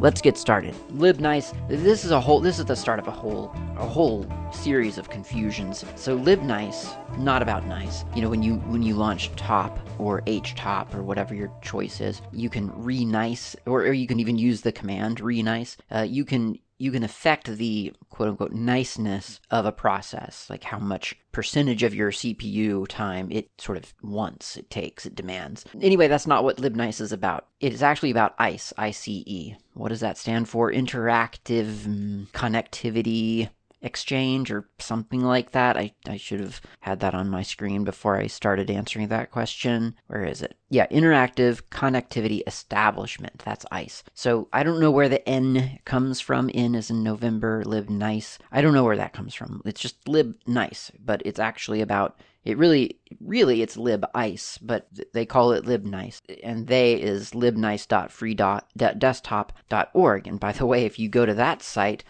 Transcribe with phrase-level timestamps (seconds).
[0.00, 0.74] Let's get started.
[0.92, 1.54] Libnice.
[1.68, 2.40] This is a whole.
[2.40, 5.84] This is the start of a whole, a whole series of confusions.
[5.94, 8.06] So Libnice, not about nice.
[8.14, 12.22] You know, when you when you launch Top or HTOP or whatever your choice is,
[12.32, 15.76] you can renice, or, or you can even use the command renice.
[15.94, 20.78] Uh, you can you can affect the quote unquote niceness of a process, like how
[20.78, 25.64] much percentage of your CPU time it sort of wants, it takes, it demands.
[25.80, 27.46] Anyway, that's not what libnice is about.
[27.60, 29.56] It is actually about ICE, I-C-E.
[29.74, 30.72] What does that stand for?
[30.72, 33.50] Interactive mm, Connectivity
[33.82, 35.76] exchange or something like that.
[35.76, 39.96] I, I should have had that on my screen before I started answering that question.
[40.06, 40.56] Where is it?
[40.68, 43.42] Yeah, Interactive Connectivity Establishment.
[43.44, 44.02] That's ICE.
[44.14, 46.50] So I don't know where the N comes from.
[46.52, 48.38] N is in November, lib nice.
[48.52, 49.62] I don't know where that comes from.
[49.64, 54.88] It's just lib nice, but it's actually about it really, really, it's lib ice, but
[55.12, 60.26] they call it libnice, and they is libnice.free.desktop.org.
[60.26, 62.02] And by the way, if you go to that site,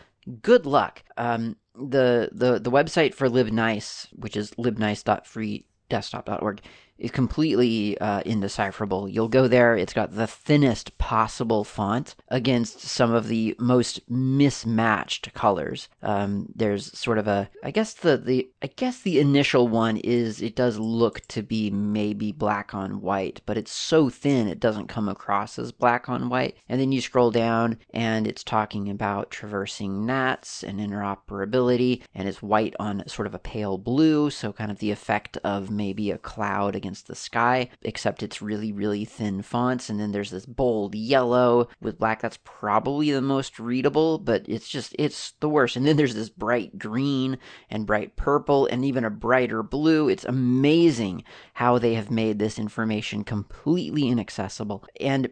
[0.43, 1.03] good luck.
[1.17, 6.61] Um, the the the website for libnice, which is libnice.freedesktop.org,
[7.01, 9.09] is completely uh, indecipherable.
[9.09, 15.33] You'll go there, it's got the thinnest possible font against some of the most mismatched
[15.35, 15.89] colors.
[16.03, 20.43] Um, there's sort of a, I guess the, the, I guess the initial one is
[20.43, 24.89] it does look to be maybe black on white, but it's so thin it doesn't
[24.89, 26.57] come across as black on white.
[26.69, 32.43] And then you scroll down and it's talking about traversing NATs and interoperability, and it's
[32.43, 36.19] white on sort of a pale blue, so kind of the effect of maybe a
[36.19, 39.89] cloud against against the sky, except it's really, really thin fonts.
[39.89, 42.21] And then there's this bold yellow with black.
[42.21, 45.77] That's probably the most readable, but it's just, it's the worst.
[45.77, 47.39] And then there's this bright green
[47.71, 50.09] and bright purple and even a brighter blue.
[50.09, 51.23] It's amazing
[51.55, 54.85] how they have made this information completely inaccessible.
[55.01, 55.31] And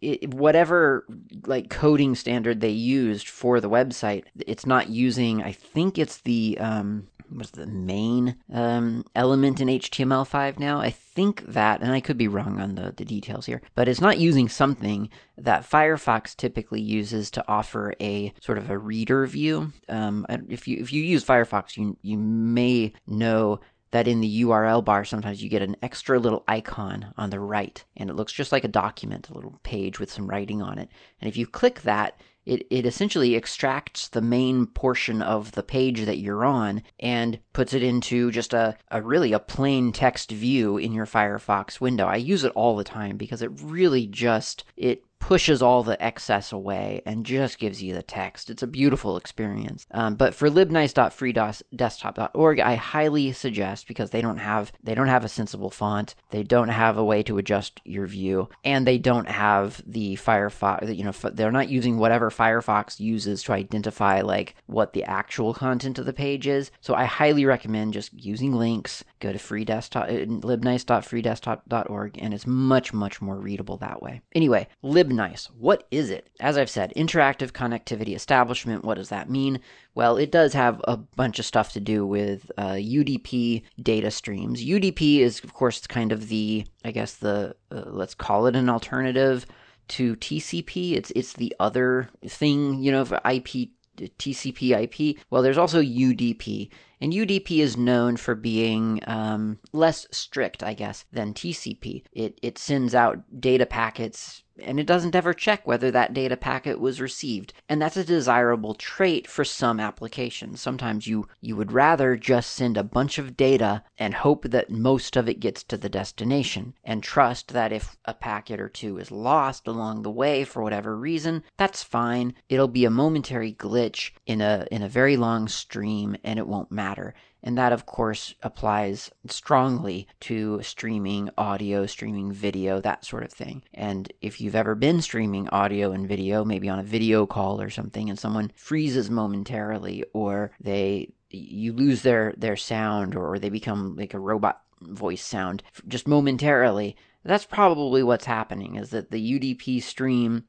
[0.00, 1.04] it, whatever
[1.46, 5.42] like coding standard they used for the website, it's not using.
[5.42, 10.80] I think it's the um, was the main um, element in HTML5 now.
[10.80, 14.00] I think that, and I could be wrong on the, the details here, but it's
[14.00, 19.72] not using something that Firefox typically uses to offer a sort of a reader view.
[19.88, 24.84] Um, if you if you use Firefox, you you may know that in the URL
[24.84, 28.52] bar sometimes you get an extra little icon on the right and it looks just
[28.52, 30.88] like a document, a little page with some writing on it.
[31.20, 36.06] And if you click that, it, it essentially extracts the main portion of the page
[36.06, 40.78] that you're on and puts it into just a, a really a plain text view
[40.78, 42.06] in your Firefox window.
[42.06, 46.52] I use it all the time because it really just it pushes all the excess
[46.52, 48.50] away and just gives you the text.
[48.50, 49.86] It's a beautiful experience.
[49.90, 55.28] Um, but for libnice.freedesktop.org, I highly suggest because they don't have they don't have a
[55.28, 59.82] sensible font, they don't have a way to adjust your view, and they don't have
[59.86, 60.96] the Firefox.
[60.96, 65.98] You know, they're not using whatever Firefox uses to identify like what the actual content
[65.98, 66.70] of the page is.
[66.80, 69.04] So I highly recommend just using links.
[69.20, 74.20] Go to free desktop uh, libnice.freedesktop.org, and it's much much more readable that way.
[74.34, 75.46] Anyway, libnice.
[75.46, 76.28] What is it?
[76.40, 78.84] As I've said, interactive connectivity establishment.
[78.84, 79.60] What does that mean?
[79.94, 84.64] Well, it does have a bunch of stuff to do with uh, UDP data streams.
[84.64, 88.68] UDP is, of course, kind of the, I guess, the, uh, let's call it an
[88.68, 89.46] alternative
[89.88, 90.92] to TCP.
[90.92, 95.18] It's it's the other thing, you know, for IP TCP IP.
[95.30, 101.04] Well, there's also UDP, and UDP is known for being um, less strict, I guess,
[101.12, 102.02] than TCP.
[102.12, 106.80] It it sends out data packets and it doesn't ever check whether that data packet
[106.80, 107.52] was received.
[107.68, 110.60] And that's a desirable trait for some applications.
[110.60, 115.16] Sometimes you, you would rather just send a bunch of data and hope that most
[115.16, 119.10] of it gets to the destination, and trust that if a packet or two is
[119.10, 122.34] lost along the way for whatever reason, that's fine.
[122.48, 126.70] It'll be a momentary glitch in a in a very long stream and it won't
[126.70, 127.14] matter.
[127.42, 133.62] And that, of course, applies strongly to streaming audio, streaming video, that sort of thing.
[133.72, 137.70] And if you've ever been streaming audio and video, maybe on a video call or
[137.70, 143.94] something, and someone freezes momentarily, or they you lose their their sound, or they become
[143.96, 148.76] like a robot voice sound just momentarily, that's probably what's happening.
[148.76, 150.44] Is that the UDP stream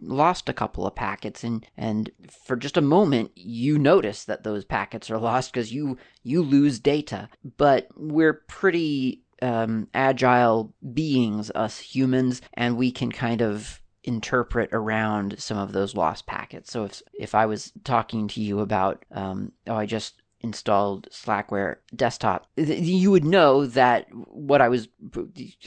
[0.00, 4.64] lost a couple of packets and and for just a moment you notice that those
[4.64, 7.28] packets are lost because you you lose data.
[7.56, 15.34] But we're pretty um, agile beings us humans and we can kind of interpret around
[15.38, 16.70] some of those lost packets.
[16.70, 21.76] So if if i was talking to you about um, oh i just installed Slackware
[21.94, 24.88] desktop, you would know that what I was,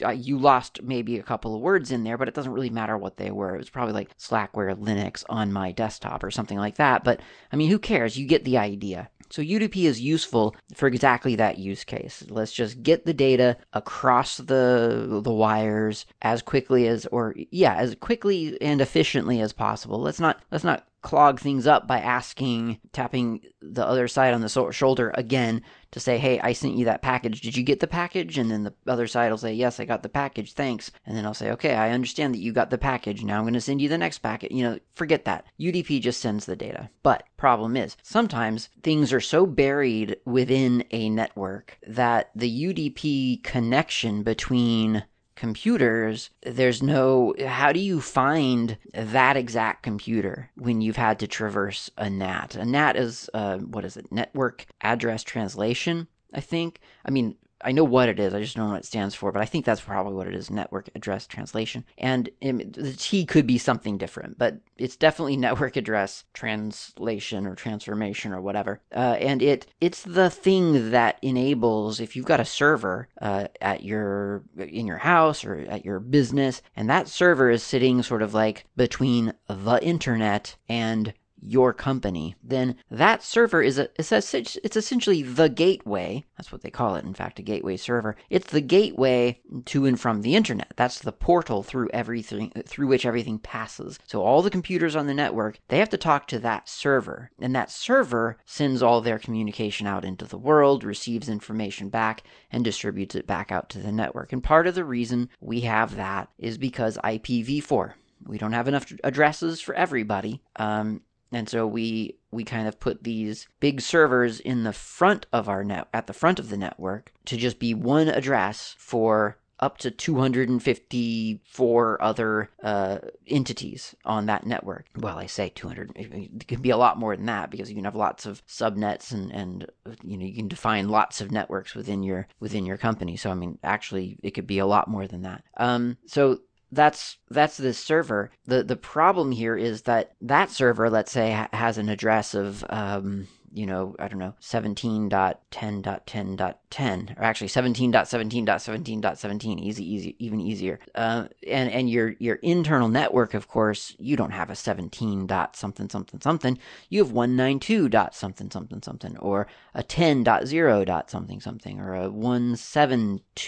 [0.04, 2.96] uh, you lost maybe a couple of words in there, but it doesn't really matter
[2.96, 3.54] what they were.
[3.54, 7.04] It was probably like Slackware Linux on my desktop or something like that.
[7.04, 7.20] But
[7.52, 8.18] I mean, who cares?
[8.18, 9.10] You get the idea.
[9.30, 12.24] So UDP is useful for exactly that use case.
[12.28, 17.94] Let's just get the data across the the wires as quickly as or yeah, as
[17.94, 20.00] quickly and efficiently as possible.
[20.00, 24.48] Let's not let's not clog things up by asking, tapping the other side on the
[24.48, 25.62] so- shoulder again
[25.92, 27.40] to say, hey, I sent you that package.
[27.40, 28.38] Did you get the package?
[28.38, 30.52] And then the other side will say, yes, I got the package.
[30.52, 30.90] Thanks.
[31.04, 33.24] And then I'll say, okay, I understand that you got the package.
[33.24, 34.52] Now I'm going to send you the next packet.
[34.52, 35.46] You know, forget that.
[35.58, 36.90] UDP just sends the data.
[37.02, 44.22] But problem is, sometimes things are so buried within a network that the UDP connection
[44.22, 45.04] between
[45.40, 47.34] computers, there's no.
[47.46, 52.56] How do you find that exact computer when you've had to traverse a NAT?
[52.56, 54.12] A NAT is, uh, what is it?
[54.12, 56.80] Network Address Translation, I think.
[57.06, 58.34] I mean, I know what it is.
[58.34, 60.34] I just don't know what it stands for, but I think that's probably what it
[60.34, 61.84] is: network address translation.
[61.98, 67.54] And it, the T could be something different, but it's definitely network address translation or
[67.54, 68.80] transformation or whatever.
[68.94, 73.82] Uh, and it it's the thing that enables if you've got a server uh, at
[73.82, 78.34] your in your house or at your business, and that server is sitting sort of
[78.34, 81.12] like between the internet and
[81.42, 86.24] your company, then that server is a, it's, a, it's essentially the gateway.
[86.36, 88.16] That's what they call it, in fact, a gateway server.
[88.28, 90.72] It's the gateway to and from the internet.
[90.76, 93.98] That's the portal through everything through which everything passes.
[94.06, 97.54] So all the computers on the network, they have to talk to that server, and
[97.54, 103.14] that server sends all their communication out into the world, receives information back, and distributes
[103.14, 104.32] it back out to the network.
[104.32, 107.94] And part of the reason we have that is because IPv4
[108.26, 110.42] we don't have enough addresses for everybody.
[110.56, 111.02] Um,
[111.32, 115.64] and so we we kind of put these big servers in the front of our
[115.64, 119.90] net at the front of the network to just be one address for up to
[119.90, 124.86] 254 other uh, entities on that network.
[124.96, 125.92] Well, I say 200.
[125.94, 129.12] It can be a lot more than that because you can have lots of subnets
[129.12, 129.66] and and
[130.02, 133.16] you know you can define lots of networks within your within your company.
[133.16, 135.44] So I mean, actually, it could be a lot more than that.
[135.58, 136.40] Um, so
[136.72, 138.30] that's that's this server.
[138.46, 142.64] the The problem here is that that server, let's say, ha- has an address of
[142.68, 150.78] um, you know, I don't know, 17.10.10.10, or actually 17.17.17.17, easy, easy, even easier.
[150.94, 155.56] Uh, and and your your internal network, of course, you don't have a 17 dot
[155.56, 156.56] something something something.
[156.88, 161.80] You have 192 dot something something something, or a 10.0 dot 0 dot something something,
[161.80, 162.08] or a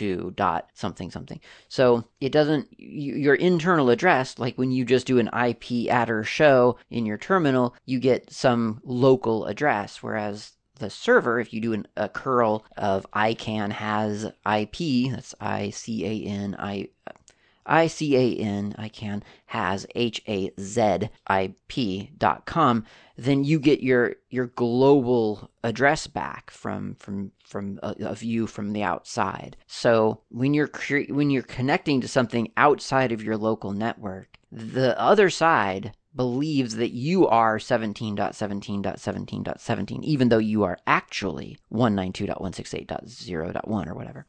[0.00, 1.40] 172 dot something something.
[1.68, 6.78] So it doesn't your internal address, like when you just do an IP adder show
[6.90, 11.86] in your terminal, you get some local address whereas the server, if you do an,
[11.96, 16.88] a curl of I can has IP, that's I C A N I.
[17.66, 22.84] I C A N I can has H A Z I P dot com,
[23.16, 28.72] then you get your your global address back from from from a, a view from
[28.72, 29.58] the outside.
[29.66, 34.98] So when you're cre- when you're connecting to something outside of your local network, the
[35.00, 44.26] other side believes that you are 17.17.17.17, even though you are actually 192.168.0.1 or whatever.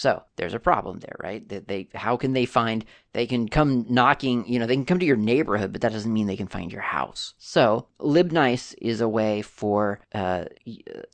[0.00, 1.46] So there's a problem there, right?
[1.46, 2.86] They, they, how can they find?
[3.12, 6.10] They can come knocking, you know, they can come to your neighborhood, but that doesn't
[6.10, 7.34] mean they can find your house.
[7.36, 10.46] So libnice is a way for uh,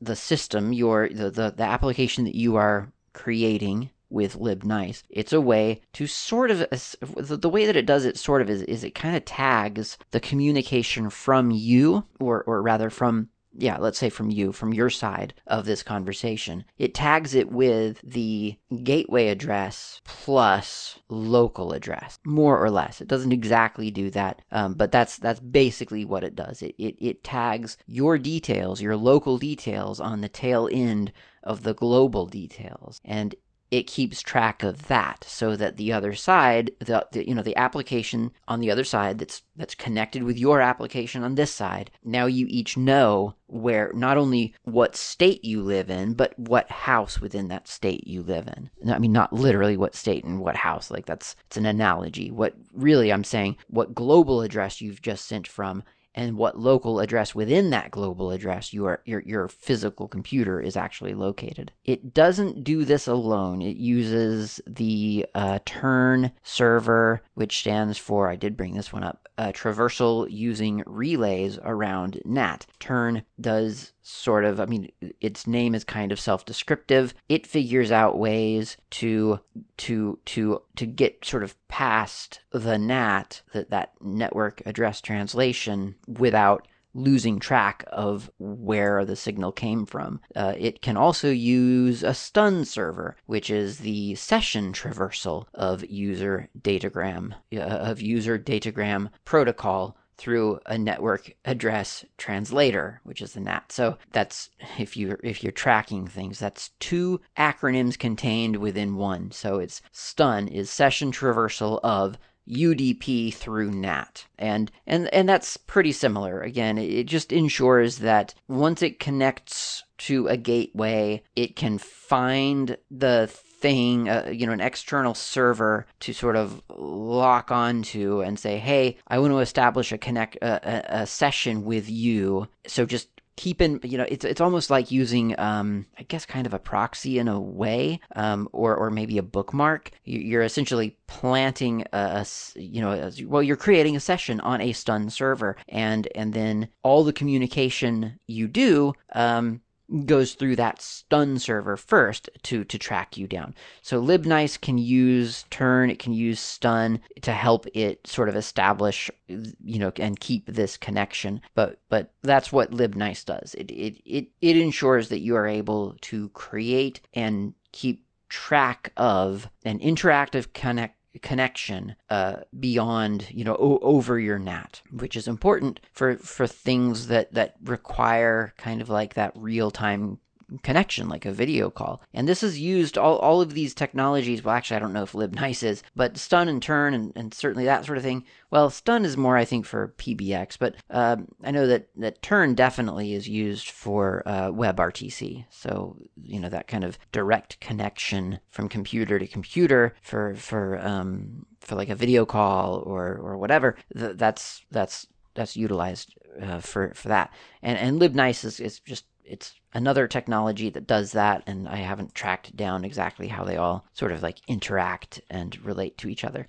[0.00, 5.02] the system, your the, the the application that you are creating with libnice.
[5.10, 8.62] It's a way to sort of the way that it does it sort of is
[8.62, 13.98] is it kind of tags the communication from you or or rather from yeah, let's
[13.98, 16.64] say from you, from your side of this conversation.
[16.78, 23.00] It tags it with the gateway address plus local address, more or less.
[23.00, 26.62] It doesn't exactly do that, um, but that's that's basically what it does.
[26.62, 31.74] It, it it tags your details, your local details, on the tail end of the
[31.74, 33.34] global details, and
[33.70, 37.56] it keeps track of that so that the other side the, the, you know the
[37.56, 42.26] application on the other side that's that's connected with your application on this side now
[42.26, 47.48] you each know where not only what state you live in but what house within
[47.48, 48.70] that state you live in.
[48.92, 52.30] I mean not literally what state and what house like that's it's an analogy.
[52.30, 55.82] What really i'm saying what global address you've just sent from
[56.16, 61.14] and what local address within that global address your, your, your physical computer is actually
[61.14, 61.70] located.
[61.84, 63.60] It doesn't do this alone.
[63.60, 69.28] It uses the uh, Turn server, which stands for, I did bring this one up,
[69.38, 72.66] uh, traversal using relays around NAT.
[72.80, 77.12] Turn does sort of, I mean, its name is kind of self-descriptive.
[77.28, 79.40] It figures out ways to
[79.76, 86.66] to to to get sort of past the NAT, that that network address translation, without
[86.96, 90.20] losing track of where the signal came from.
[90.34, 96.48] Uh, it can also use a stun server, which is the session traversal of user
[96.58, 103.70] datagram uh, of user datagram protocol through a network address translator, which is the NAT.
[103.70, 104.48] So that's
[104.78, 109.30] if you if you're tracking things, that's two acronyms contained within one.
[109.30, 112.16] So it's STUN is session traversal of
[112.48, 114.26] UDP through NAT.
[114.38, 116.40] And and and that's pretty similar.
[116.40, 123.28] Again, it just ensures that once it connects to a gateway, it can find the
[123.28, 128.98] thing, uh, you know, an external server to sort of lock onto and say, "Hey,
[129.08, 133.80] I want to establish a connect a, a session with you." So just keep in
[133.82, 137.28] you know it's it's almost like using um, I guess kind of a proxy in
[137.28, 139.90] a way um, or or maybe a bookmark.
[140.04, 142.26] You're essentially planting a, a
[142.58, 146.68] you know a, well you're creating a session on a stun server and and then
[146.82, 149.60] all the communication you do um,
[150.04, 153.54] goes through that stun server first to to track you down.
[153.82, 159.10] So libnice can use turn, it can use stun to help it sort of establish
[159.28, 161.40] you know and keep this connection.
[161.54, 163.54] But but that's what libnice does.
[163.54, 169.48] It it it, it ensures that you are able to create and keep track of
[169.64, 175.80] an interactive connect connection uh, beyond you know o- over your NAT, which is important
[175.92, 180.18] for for things that that require kind of like that real time
[180.62, 182.02] connection, like a video call.
[182.14, 185.12] And this is used, all, all of these technologies, well, actually, I don't know if
[185.12, 188.24] libnice is, but stun and turn and, and certainly that sort of thing.
[188.50, 192.54] Well, stun is more, I think, for PBX, but uh, I know that, that turn
[192.54, 195.46] definitely is used for uh, WebRTC.
[195.50, 201.46] So, you know, that kind of direct connection from computer to computer for, for, um,
[201.60, 206.92] for like a video call or, or whatever, th- that's, that's, that's utilized uh, for,
[206.94, 207.32] for that.
[207.62, 212.14] And, and libnice is, is just it's another technology that does that, and I haven't
[212.14, 216.46] tracked down exactly how they all sort of like interact and relate to each other.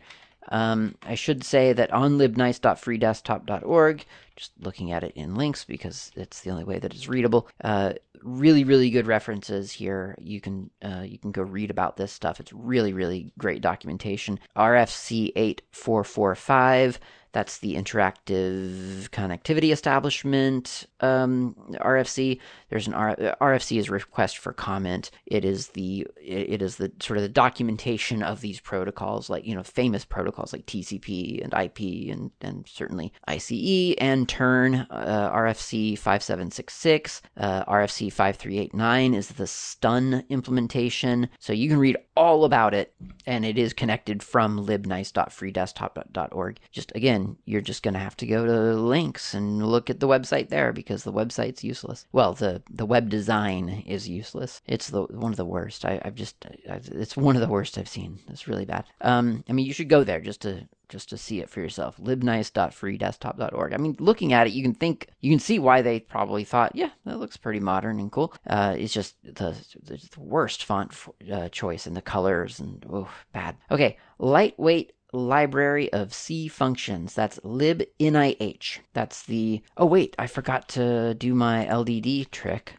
[0.50, 4.06] Um, I should say that on libnice.freedesktop.org,
[4.36, 7.50] just looking at it in links because it's the only way that it's readable.
[7.62, 7.94] Uh,
[8.24, 10.16] really, really good references here.
[10.20, 12.40] You can uh, you can go read about this stuff.
[12.40, 14.40] It's really, really great documentation.
[14.56, 17.00] RFC eight four four five
[17.32, 22.40] that's the Interactive Connectivity Establishment um, RFC.
[22.70, 25.12] There's an R- RFC is request for comment.
[25.26, 29.56] It is the it is the sort of the documentation of these protocols, like you
[29.56, 35.98] know famous protocols like TCP and IP and and certainly ICE and Turn uh, RFC
[35.98, 37.22] 5766.
[37.38, 41.30] Uh, RFC 5389 is the Stun implementation.
[41.40, 42.94] So you can read all about it,
[43.26, 46.60] and it is connected from libnice.freedesktop.org.
[46.72, 50.08] Just again you're just going to have to go to links and look at the
[50.08, 52.06] website there because the website's useless.
[52.12, 54.62] Well, the the web design is useless.
[54.66, 55.86] It's the one of the worst.
[55.86, 58.20] I, have just I, it's one of the worst I've seen.
[58.30, 58.86] It's really bad.
[59.02, 61.98] Um, I mean, you should go there just to just to see it for yourself.
[61.98, 63.74] libnice.freedesktop.org.
[63.74, 66.76] I mean, looking at it, you can think, you can see why they probably thought,
[66.76, 68.34] yeah, that looks pretty modern and cool.
[68.48, 70.94] Uh, it's just the, the worst font
[71.32, 73.58] uh, choice and the colors and oh, bad.
[73.70, 77.14] Okay, lightweight library of C functions.
[77.14, 78.80] That's libnih.
[78.94, 79.62] That's the.
[79.78, 82.76] Oh, wait, I forgot to do my LDD trick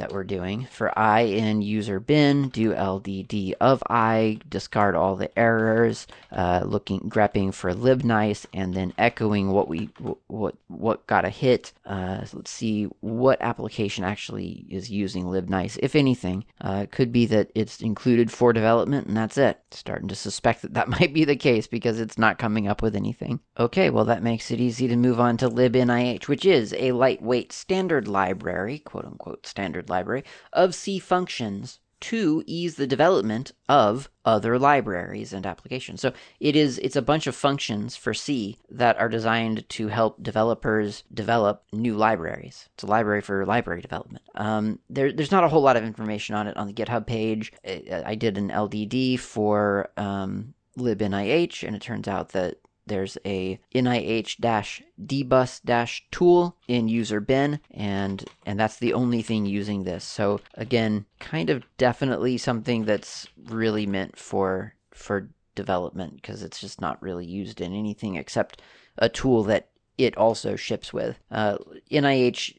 [0.00, 0.66] that we're doing.
[0.70, 7.00] For i in user bin, do ldd of i, discard all the errors, uh, looking
[7.00, 9.90] grepping for libnice, and then echoing what we
[10.26, 11.72] what what got a hit.
[11.84, 16.44] Uh, let's see what application actually is using libnice, if anything.
[16.60, 19.60] Uh, it could be that it's included for development, and that's it.
[19.70, 22.96] Starting to suspect that that might be the case because it's not coming up with
[22.96, 23.38] anything.
[23.58, 27.52] Okay, well that makes it easy to move on to libnih, which is a lightweight
[27.52, 34.58] standard library, quote unquote standard library of C functions to ease the development of other
[34.58, 36.00] libraries and applications.
[36.00, 40.22] So it is it's a bunch of functions for C that are designed to help
[40.22, 42.68] developers develop new libraries.
[42.74, 44.24] It's a library for library development.
[44.34, 47.52] Um, there, there's not a whole lot of information on it on the GitHub page.
[47.66, 52.56] I, I did an LDD for um, libnih, and it turns out that
[52.90, 54.80] there's a nih-dbus
[56.10, 60.04] tool in user bin and and that's the only thing using this.
[60.04, 66.80] So again kind of definitely something that's really meant for for development because it's just
[66.80, 68.60] not really used in anything except
[68.98, 69.68] a tool that
[70.00, 71.18] it also ships with.
[71.30, 71.58] Uh,
[71.90, 72.50] nih-dbus-tool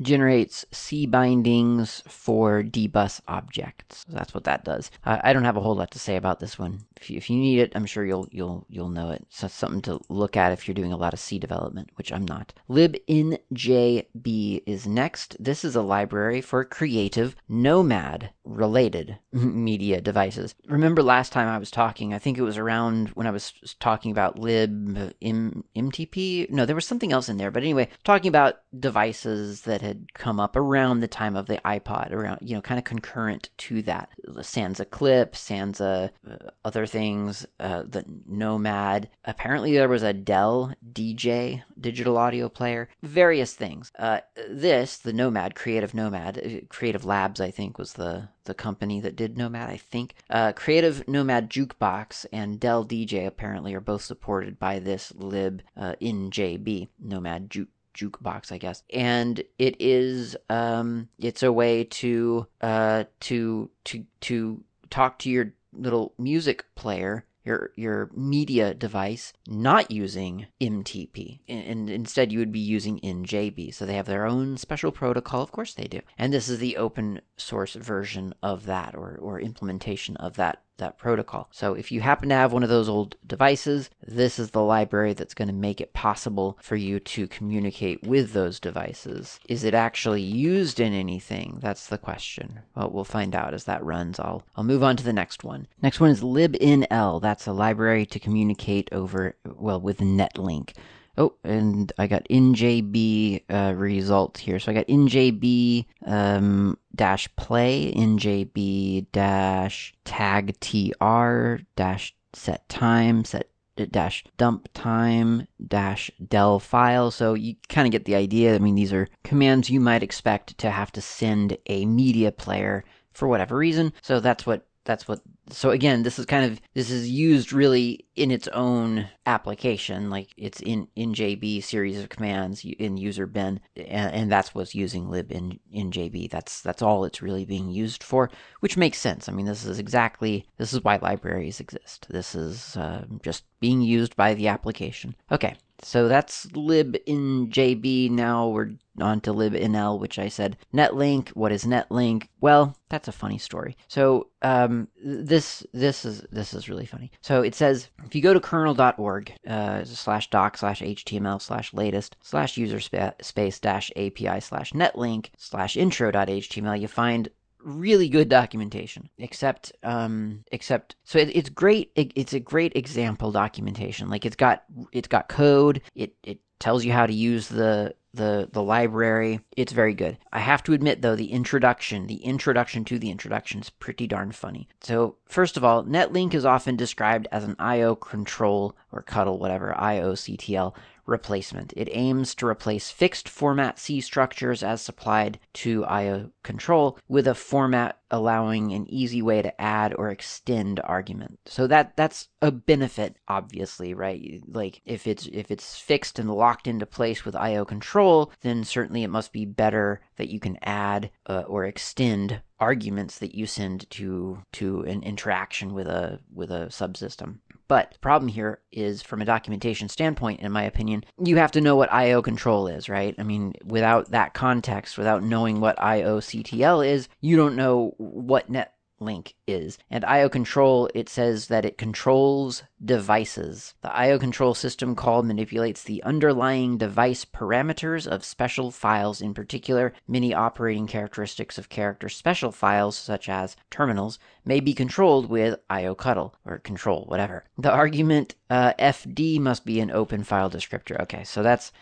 [0.00, 4.04] generates C bindings for dbus objects.
[4.08, 4.90] So that's what that does.
[5.04, 6.80] I don't have a whole lot to say about this one.
[6.96, 9.26] If you, if you need it, I'm sure you'll you'll you'll know it.
[9.28, 12.24] So something to look at if you're doing a lot of C development, which I'm
[12.24, 12.54] not.
[12.70, 15.36] libnjb is next.
[15.38, 20.54] This is a library for creative Nomad related media devices.
[20.68, 24.10] Remember last time I was talking, I think it was around when I was talking
[24.10, 26.48] about lib M- MTP.
[26.50, 27.50] No, there was something else in there.
[27.50, 32.12] But anyway, talking about devices that had come up around the time of the iPod,
[32.12, 34.10] around, you know, kind of concurrent to that.
[34.28, 39.08] Sansa Clip, Sansa, uh, other things, uh, the Nomad.
[39.24, 43.90] Apparently, there was a Dell DJ, digital audio player, various things.
[43.98, 49.00] Uh, this, the Nomad, Creative Nomad, uh, Creative Labs, I think, was the the company
[49.00, 50.14] that did Nomad, I think.
[50.30, 55.94] Uh, Creative Nomad Jukebox and Dell DJ apparently are both supported by this lib uh,
[56.00, 58.82] in JB, Nomad Juke jukebox, I guess.
[58.92, 65.52] And it is um, it's a way to uh, to to to talk to your
[65.72, 72.58] little music player your your media device not using MTP, and instead you would be
[72.58, 73.72] using NJB.
[73.72, 75.42] So they have their own special protocol.
[75.42, 79.40] Of course they do, and this is the open source version of that or or
[79.40, 81.48] implementation of that that protocol.
[81.50, 85.12] So if you happen to have one of those old devices, this is the library
[85.12, 89.40] that's going to make it possible for you to communicate with those devices.
[89.48, 91.58] Is it actually used in anything?
[91.60, 92.60] That's the question.
[92.74, 94.18] Well, we'll find out as that runs.
[94.18, 95.66] I'll I'll move on to the next one.
[95.82, 97.20] Next one is libnl.
[97.20, 100.72] That's a library to communicate over well with NetLink.
[101.18, 104.58] Oh, and I got NJB uh, result here.
[104.58, 113.48] So I got NJB um, dash play, NJB dash tag TR dash set time, set
[113.90, 117.10] dash dump time dash del file.
[117.10, 118.54] So you kind of get the idea.
[118.54, 122.84] I mean, these are commands you might expect to have to send a media player
[123.12, 123.92] for whatever reason.
[124.02, 125.20] So that's what that's what
[125.50, 130.28] so again this is kind of this is used really in its own application like
[130.36, 135.10] it's in in jb series of commands in user bin and, and that's what's using
[135.10, 139.28] lib in in jb that's that's all it's really being used for which makes sense.
[139.28, 142.06] I mean this is exactly this is why libraries exist.
[142.08, 145.14] This is uh, just being used by the application.
[145.30, 148.10] Okay so that's lib in JB.
[148.10, 151.28] Now we're on to libnl, which I said netlink.
[151.30, 152.28] What is netlink?
[152.40, 153.76] Well, that's a funny story.
[153.88, 157.10] So um, this this is this is really funny.
[157.20, 162.16] So it says if you go to kernel.org uh, slash doc slash html slash latest
[162.22, 167.28] slash user space dash api slash netlink slash intro.html, you find
[167.66, 173.32] really good documentation except um except so it, it's great it, it's a great example
[173.32, 174.08] documentation.
[174.08, 175.82] Like it's got it's got code.
[175.94, 179.40] It it tells you how to use the the the library.
[179.56, 180.18] It's very good.
[180.32, 184.32] I have to admit though the introduction the introduction to the introduction is pretty darn
[184.32, 184.68] funny.
[184.80, 189.74] So first of all netlink is often described as an io control or CTL whatever
[189.78, 190.72] ioctl
[191.06, 191.72] replacement.
[191.76, 197.34] It aims to replace fixed format C structures as supplied to IO control with a
[197.34, 201.38] format allowing an easy way to add or extend argument.
[201.46, 204.40] So that that's a benefit obviously, right?
[204.46, 209.02] Like if it's if it's fixed and locked into place with IO control, then certainly
[209.02, 213.88] it must be better that you can add uh, or extend arguments that you send
[213.90, 217.38] to to an interaction with a with a subsystem.
[217.68, 221.60] But the problem here is, from a documentation standpoint, in my opinion, you have to
[221.60, 223.14] know what IO control is, right?
[223.18, 228.75] I mean, without that context, without knowing what IOCTL is, you don't know what net
[229.00, 229.78] link is.
[229.90, 233.74] And IO control, it says that it controls devices.
[233.82, 239.92] The IO control system call manipulates the underlying device parameters of special files, in particular,
[240.06, 246.32] many operating characteristics of character special files, such as terminals, may be controlled with IOCTL,
[246.44, 247.44] or control, whatever.
[247.58, 251.00] The argument uh, FD must be an open file descriptor.
[251.00, 251.72] Okay, so that's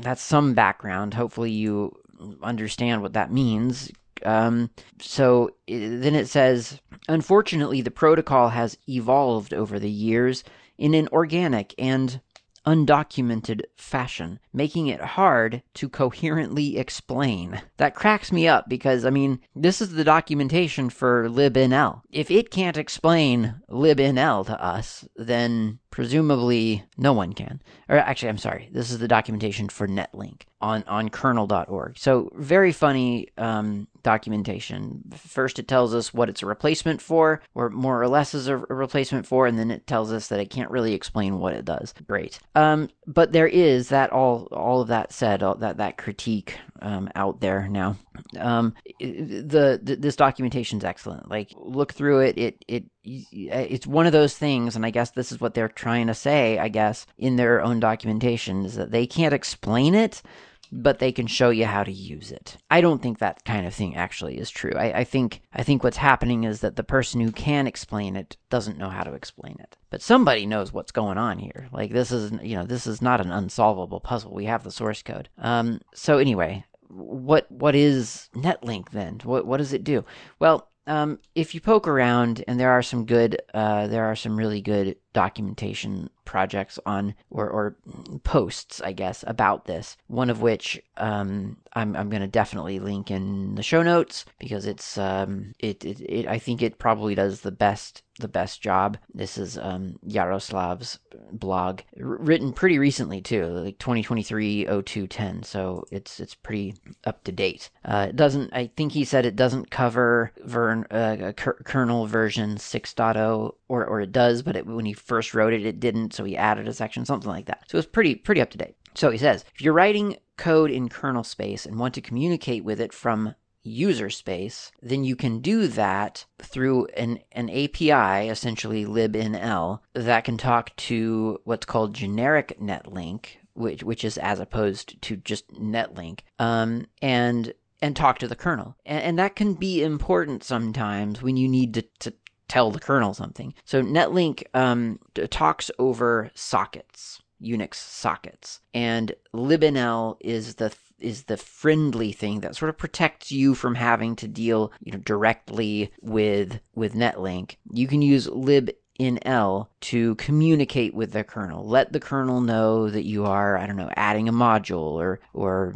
[0.00, 1.14] that's some background.
[1.14, 1.94] Hopefully you
[2.42, 3.90] understand what that means
[4.24, 10.44] Um, so then it says, unfortunately, the protocol has evolved over the years
[10.78, 12.20] in an organic and
[12.66, 17.60] undocumented fashion, making it hard to coherently explain.
[17.76, 22.02] That cracks me up because, I mean, this is the documentation for libnl.
[22.10, 27.62] If it can't explain libnl to us, then presumably no one can.
[27.88, 31.96] Or actually, I'm sorry, this is the documentation for Netlink on, on kernel.org.
[31.98, 35.04] So, very funny um, documentation.
[35.14, 38.56] First, it tells us what it's a replacement for, or more or less is a
[38.56, 41.94] replacement for, and then it tells us that it can't really explain what it does.
[42.08, 42.40] Great.
[42.56, 47.08] Um, but there is that all all of that said, all that that critique um,
[47.14, 47.96] out there now.
[48.38, 51.28] Um, the, the this documentation is excellent.
[51.28, 52.38] Like look through it.
[52.38, 56.06] It it it's one of those things, and I guess this is what they're trying
[56.06, 56.58] to say.
[56.58, 60.22] I guess in their own documentation is that they can't explain it
[60.70, 62.56] but they can show you how to use it.
[62.70, 64.72] I don't think that kind of thing actually is true.
[64.76, 68.36] I, I, think I think what's happening is that the person who can explain it
[68.50, 69.76] doesn't know how to explain it.
[69.90, 71.68] But somebody knows what's going on here.
[71.72, 74.34] Like this is you know this is not an unsolvable puzzle.
[74.34, 75.28] We have the source code.
[75.38, 79.20] Um, so anyway, what what is Netlink then?
[79.22, 80.04] What what does it do?
[80.40, 84.36] Well, um, if you poke around, and there are some good, uh, there are some
[84.36, 87.76] really good documentation projects on or, or
[88.24, 89.96] posts, I guess, about this.
[90.08, 94.66] One of which um, I'm I'm going to definitely link in the show notes because
[94.66, 98.96] it's um, it, it it I think it probably does the best the best job.
[99.12, 100.98] This is um, Yaroslav's
[101.32, 105.42] blog, r- written pretty recently too, like 2023 0210.
[105.42, 106.74] So it's it's pretty
[107.04, 107.70] up to date.
[107.84, 108.52] Uh, it doesn't.
[108.52, 114.12] I think he said it doesn't cover Vern uh, kernel version 6.0, or or it
[114.12, 116.14] does, but it, when he first wrote it, it didn't.
[116.14, 117.64] So he added a section, something like that.
[117.68, 118.76] So it's pretty pretty up to date.
[118.94, 122.80] So he says, if you're writing code in kernel space and want to communicate with
[122.80, 129.80] it from user space, then you can do that through an, an API, essentially libnl,
[129.94, 135.48] that can talk to what's called generic netlink, which which is as opposed to just
[135.54, 141.22] netlink, um, and and talk to the kernel, and, and that can be important sometimes
[141.22, 142.12] when you need to, to
[142.48, 143.54] tell the kernel something.
[143.64, 144.98] So netlink um,
[145.30, 147.20] talks over sockets.
[147.42, 148.60] Unix sockets.
[148.72, 154.16] And libnl is the is the friendly thing that sort of protects you from having
[154.16, 157.56] to deal, you know, directly with with netlink.
[157.72, 161.66] You can use libnl to communicate with the kernel.
[161.66, 165.74] Let the kernel know that you are, I don't know, adding a module or or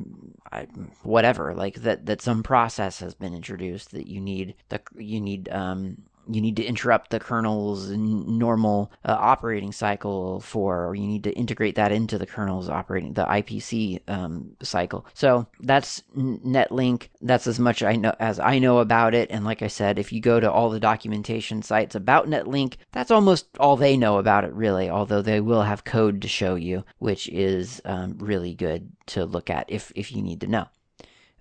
[1.03, 5.49] whatever, like that that some process has been introduced that you need the you need
[5.51, 5.99] um
[6.29, 11.33] you need to interrupt the kernel's normal uh, operating cycle for, or you need to
[11.33, 15.07] integrate that into the kernel's operating, the IPC um, cycle.
[15.15, 17.09] So that's Netlink.
[17.21, 19.31] That's as much I know as I know about it.
[19.31, 23.11] And like I said, if you go to all the documentation sites about Netlink, that's
[23.11, 24.91] almost all they know about it, really.
[24.91, 29.51] Although they will have code to show you, which is um, really good to look
[29.51, 30.67] at if if you need to know.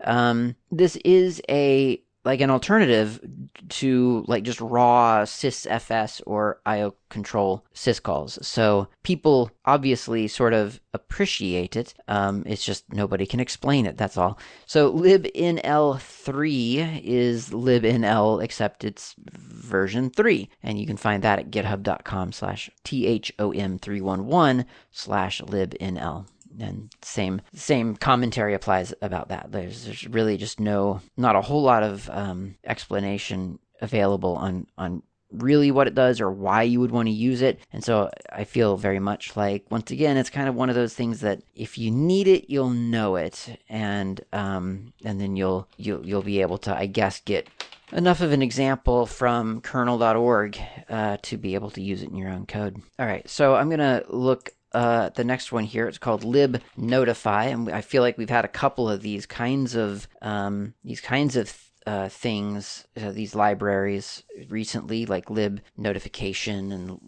[0.04, 3.22] Um, this is a like an alternative
[3.70, 8.44] to like just raw sysfs or IO control syscalls.
[8.44, 11.94] So people obviously sort of appreciate it.
[12.10, 13.96] Um, it's just nobody can explain it.
[13.96, 14.38] That's all.
[14.66, 22.34] So libnl3 is libnl except it's version 3 and you can find that at github.com
[22.34, 26.26] slash thom311 slash libnl
[26.60, 29.52] and same same commentary applies about that.
[29.52, 35.04] There's, there's really just no not a whole lot of um, explanation available on on
[35.32, 37.60] really what it does or why you would want to use it.
[37.74, 40.94] And so I feel very much like once again it's kind of one of those
[40.94, 46.06] things that if you need it, you'll know it, and um, and then you'll you'll
[46.06, 47.48] you'll be able to I guess get
[47.92, 52.30] enough of an example from kernel.org uh, to be able to use it in your
[52.30, 52.82] own code.
[53.00, 55.88] All right, so I'm gonna look uh, the next one here.
[55.88, 59.76] It's called lib notify, and I feel like we've had a couple of these kinds
[59.76, 61.56] of um, these kinds of
[61.88, 67.00] uh, things, uh, these libraries recently, like lib notification and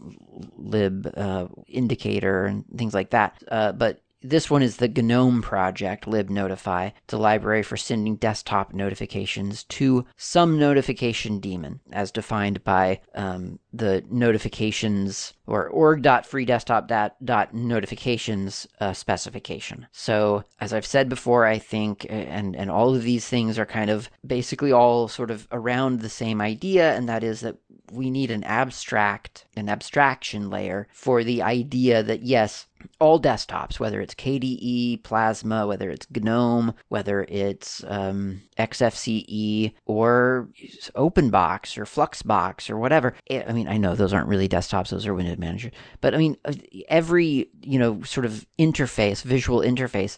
[0.56, 3.44] lib uh, indicator and things like that.
[3.50, 6.94] Uh, but this one is the GNOME project, libnotify.
[7.12, 14.06] A library for sending desktop notifications to some notification daemon, as defined by um, the
[14.10, 19.88] notifications or org.freedesktop.notifications uh, specification.
[19.92, 23.90] So, as I've said before, I think, and, and all of these things are kind
[23.90, 27.58] of basically all sort of around the same idea, and that is that
[27.92, 32.68] we need an abstract, an abstraction layer for the idea that yes,
[33.00, 40.50] all desktops, whether it's KDE, Plasma, whether it's GNOME, whether it's um, XFCE or
[40.96, 43.14] OpenBox or Fluxbox or whatever.
[43.30, 45.72] I mean, I know those aren't really desktops; those are Windows Manager.
[46.02, 46.54] But I mean, uh,
[46.88, 50.18] every you know sort of interface, visual interface,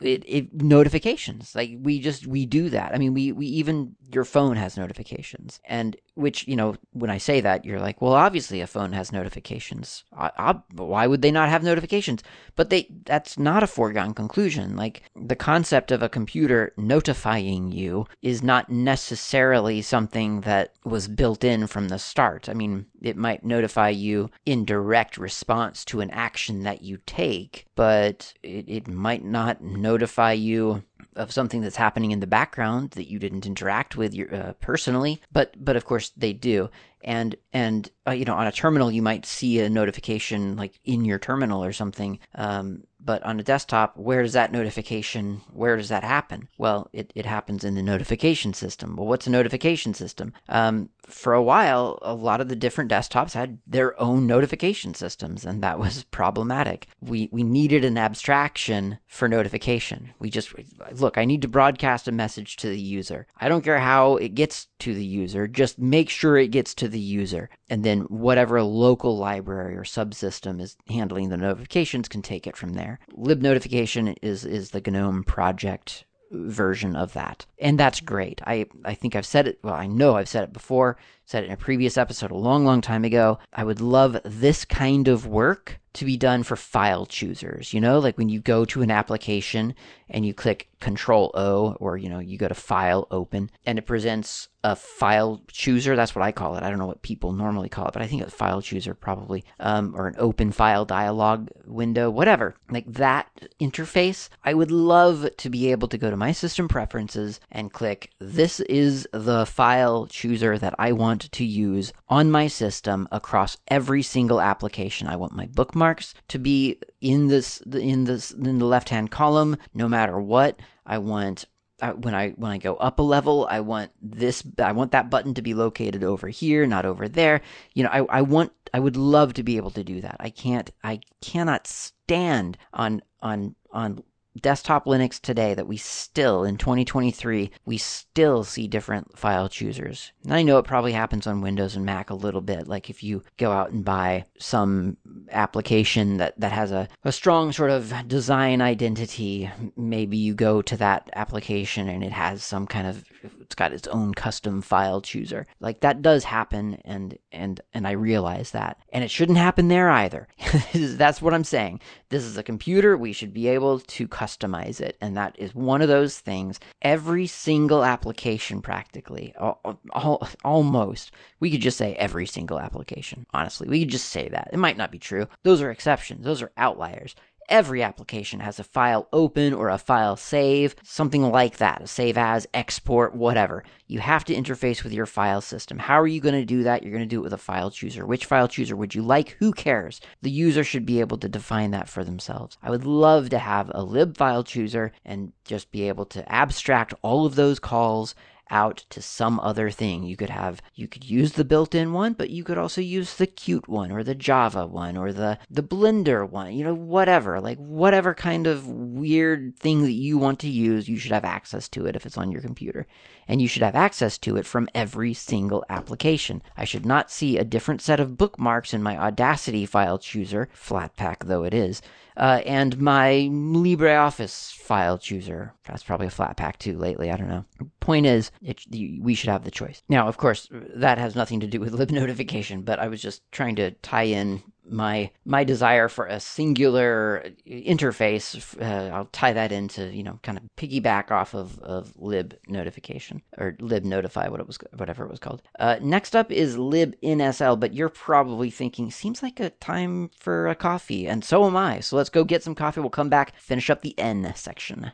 [0.00, 4.24] it, it, notifications like we just we do that i mean we we even your
[4.24, 5.60] phone has notifications.
[5.64, 9.12] And which you know when i say that you're like well obviously a phone has
[9.12, 10.04] notifications.
[10.16, 12.22] I, I, why would they not have notifications?
[12.56, 14.76] But they that's not a foregone conclusion.
[14.76, 21.44] Like the concept of a computer notifying you is not necessarily something that was built
[21.44, 22.48] in from the start.
[22.48, 27.66] I mean it might notify you in direct response to an action that you take
[27.76, 30.82] but it, it might not notify you
[31.16, 35.20] of something that's happening in the background that you didn't interact with your, uh, personally
[35.32, 36.70] but but of course they do.
[37.02, 41.04] And and uh, you know on a terminal you might see a notification like in
[41.04, 45.88] your terminal or something um, but on a desktop where does that notification where does
[45.88, 46.46] that happen?
[46.58, 48.96] Well it, it happens in the notification system.
[48.96, 50.34] Well what's a notification system?
[50.50, 55.46] Um, for a while a lot of the different desktops had their own notification systems
[55.46, 56.88] and that was problematic.
[57.00, 60.10] We we needed an abstraction for notification.
[60.18, 60.52] We just
[60.92, 63.26] look i need to broadcast a message to the user.
[63.40, 66.88] I don't care how it gets to the user just make sure it gets to
[66.88, 67.48] the user.
[67.70, 72.74] And then whatever local library or subsystem is handling the notifications can take it from
[72.74, 72.97] there.
[73.16, 77.46] Libnotification is, is the GNOME project version of that.
[77.58, 78.40] And that's great.
[78.46, 80.98] I, I think I've said it, well, I know I've said it before,
[81.28, 83.38] said in a previous episode a long, long time ago.
[83.52, 87.74] I would love this kind of work to be done for file choosers.
[87.74, 89.74] You know, like when you go to an application
[90.08, 93.86] and you click Control O, or you know, you go to File Open, and it
[93.86, 95.96] presents a file chooser.
[95.96, 96.62] That's what I call it.
[96.62, 99.44] I don't know what people normally call it, but I think a file chooser probably,
[99.58, 102.54] um, or an open file dialog window, whatever.
[102.70, 103.28] Like that
[103.60, 108.10] interface, I would love to be able to go to my system preferences and click,
[108.18, 114.02] this is the file chooser that I want to use on my system across every
[114.02, 115.06] single application.
[115.06, 119.56] I want my bookmarks to be in this in this in the left hand column
[119.74, 120.60] no matter what.
[120.86, 121.46] I want
[121.80, 125.10] I, when I when I go up a level, I want this I want that
[125.10, 127.40] button to be located over here, not over there.
[127.74, 130.16] You know, I, I want I would love to be able to do that.
[130.18, 134.02] I can't I cannot stand on on on
[134.40, 140.12] desktop Linux today that we still, in 2023, we still see different file choosers.
[140.24, 142.68] And I know it probably happens on Windows and Mac a little bit.
[142.68, 144.96] Like if you go out and buy some
[145.30, 150.76] application that, that has a, a strong sort of design identity, maybe you go to
[150.76, 153.04] that application and it has some kind of,
[153.48, 155.46] it's got its own custom file chooser.
[155.58, 158.78] Like that does happen and, and, and I realize that.
[158.92, 160.28] And it shouldn't happen there either.
[160.74, 161.80] That's what I'm saying.
[162.10, 162.98] This is a computer.
[162.98, 164.98] We should be able to customize it.
[165.00, 166.60] And that is one of those things.
[166.82, 173.24] Every single application, practically, all almost, we could just say every single application.
[173.32, 174.50] Honestly, we could just say that.
[174.52, 175.26] It might not be true.
[175.42, 177.14] Those are exceptions, those are outliers.
[177.48, 182.46] Every application has a file open or a file save, something like that, save as,
[182.52, 183.64] export, whatever.
[183.86, 185.78] You have to interface with your file system.
[185.78, 186.82] How are you going to do that?
[186.82, 188.04] You're going to do it with a file chooser.
[188.04, 189.30] Which file chooser would you like?
[189.38, 190.02] Who cares?
[190.20, 192.58] The user should be able to define that for themselves.
[192.62, 196.92] I would love to have a lib file chooser and just be able to abstract
[197.00, 198.14] all of those calls
[198.50, 200.02] out to some other thing.
[200.02, 203.26] You could have you could use the built-in one, but you could also use the
[203.26, 207.40] Qt one or the Java one or the the Blender one, you know, whatever.
[207.40, 211.68] Like whatever kind of weird thing that you want to use, you should have access
[211.70, 212.86] to it if it's on your computer.
[213.26, 216.42] And you should have access to it from every single application.
[216.56, 221.26] I should not see a different set of bookmarks in my Audacity file chooser, Flatpak
[221.26, 221.82] though it is,
[222.18, 225.54] uh, and my LibreOffice file chooser.
[225.64, 227.10] That's probably a Flatpak too lately.
[227.10, 227.44] I don't know.
[227.80, 228.64] Point is, it,
[229.00, 229.82] we should have the choice.
[229.88, 233.22] Now, of course, that has nothing to do with lib notification, but I was just
[233.30, 238.60] trying to tie in my my desire for a singular interface.
[238.60, 243.22] Uh, I'll tie that into you know kind of piggyback off of, of lib notification
[243.36, 245.42] or lib notify what it was whatever it was called.
[245.58, 250.54] Uh, next up is libnsl, but you're probably thinking seems like a time for a
[250.54, 251.80] coffee, and so am I.
[251.80, 252.80] So let's go get some coffee.
[252.80, 254.92] We'll come back, finish up the N section.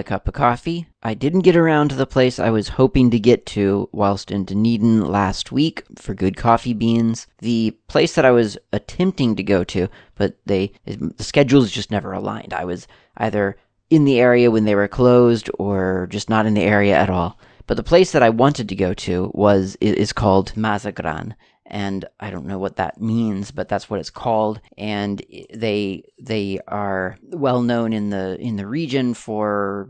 [0.00, 0.88] A cup of coffee.
[1.02, 4.44] I didn't get around to the place I was hoping to get to whilst in
[4.44, 7.28] Dunedin last week for good coffee beans.
[7.38, 12.12] The place that I was attempting to go to, but they the schedules just never
[12.12, 12.52] aligned.
[12.52, 13.56] I was either
[13.90, 17.38] in the area when they were closed or just not in the area at all.
[17.66, 21.34] But the place that I wanted to go to was is called Mazagran,
[21.70, 24.60] and I don't know what that means, but that's what it's called.
[24.76, 25.22] And
[25.54, 29.88] they they are well known in the in the region for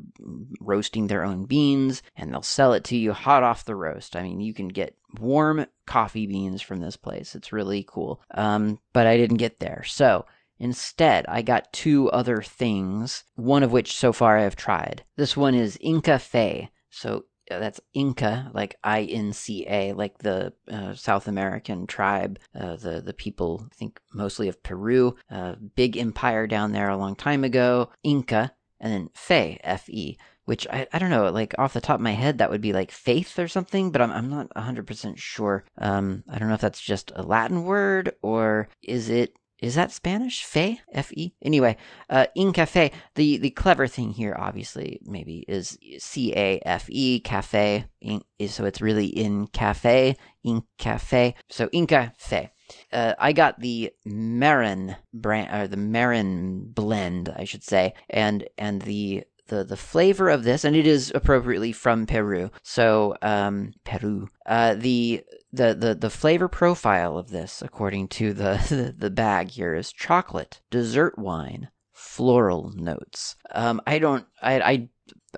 [0.61, 4.15] roasting their own beans, and they'll sell it to you hot off the roast.
[4.15, 7.35] I mean, you can get warm coffee beans from this place.
[7.35, 8.21] It's really cool.
[8.33, 10.27] Um, but I didn't get there, so.
[10.63, 15.03] Instead, I got two other things, one of which so far I have tried.
[15.17, 16.69] This one is Inca Fe.
[16.91, 17.25] So
[17.59, 23.01] that's Inca, like I N C A, like the uh, South American tribe, uh, the
[23.01, 27.45] the people I think mostly of Peru, uh, big empire down there a long time
[27.45, 27.91] ago.
[28.03, 31.97] Inca, and then Fe, F E, which I, I don't know, like off the top
[31.97, 34.87] of my head, that would be like faith or something, but I'm I'm not 100
[34.87, 35.65] percent sure.
[35.79, 39.93] Um, I don't know if that's just a Latin word or is it is that
[39.93, 40.45] Spanish?
[40.45, 40.81] Fe?
[40.93, 41.35] F E?
[41.43, 41.77] Anyway,
[42.09, 42.93] uh, in cafe.
[43.15, 47.87] The, the clever thing here, obviously, maybe, is C A F E, cafe.
[48.01, 51.35] In, so it's really in cafe, in cafe.
[51.49, 52.51] So in cafe.
[52.93, 58.83] Uh, I got the Marin brand, or the Marin blend, I should say, and and
[58.83, 62.51] the the the flavor of this, and it is appropriately from Peru.
[62.63, 64.29] So um, Peru.
[64.47, 69.51] Uh, the the, the the flavor profile of this, according to the, the, the bag
[69.51, 73.37] here, is chocolate, dessert wine, floral notes.
[73.53, 74.89] Um, I don't, I, I,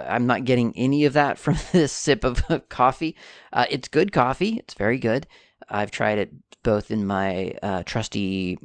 [0.00, 3.16] I'm not getting any of that from this sip of coffee.
[3.52, 4.56] Uh, it's good coffee.
[4.58, 5.26] It's very good.
[5.72, 6.30] I've tried it
[6.62, 8.58] both in my uh, trusty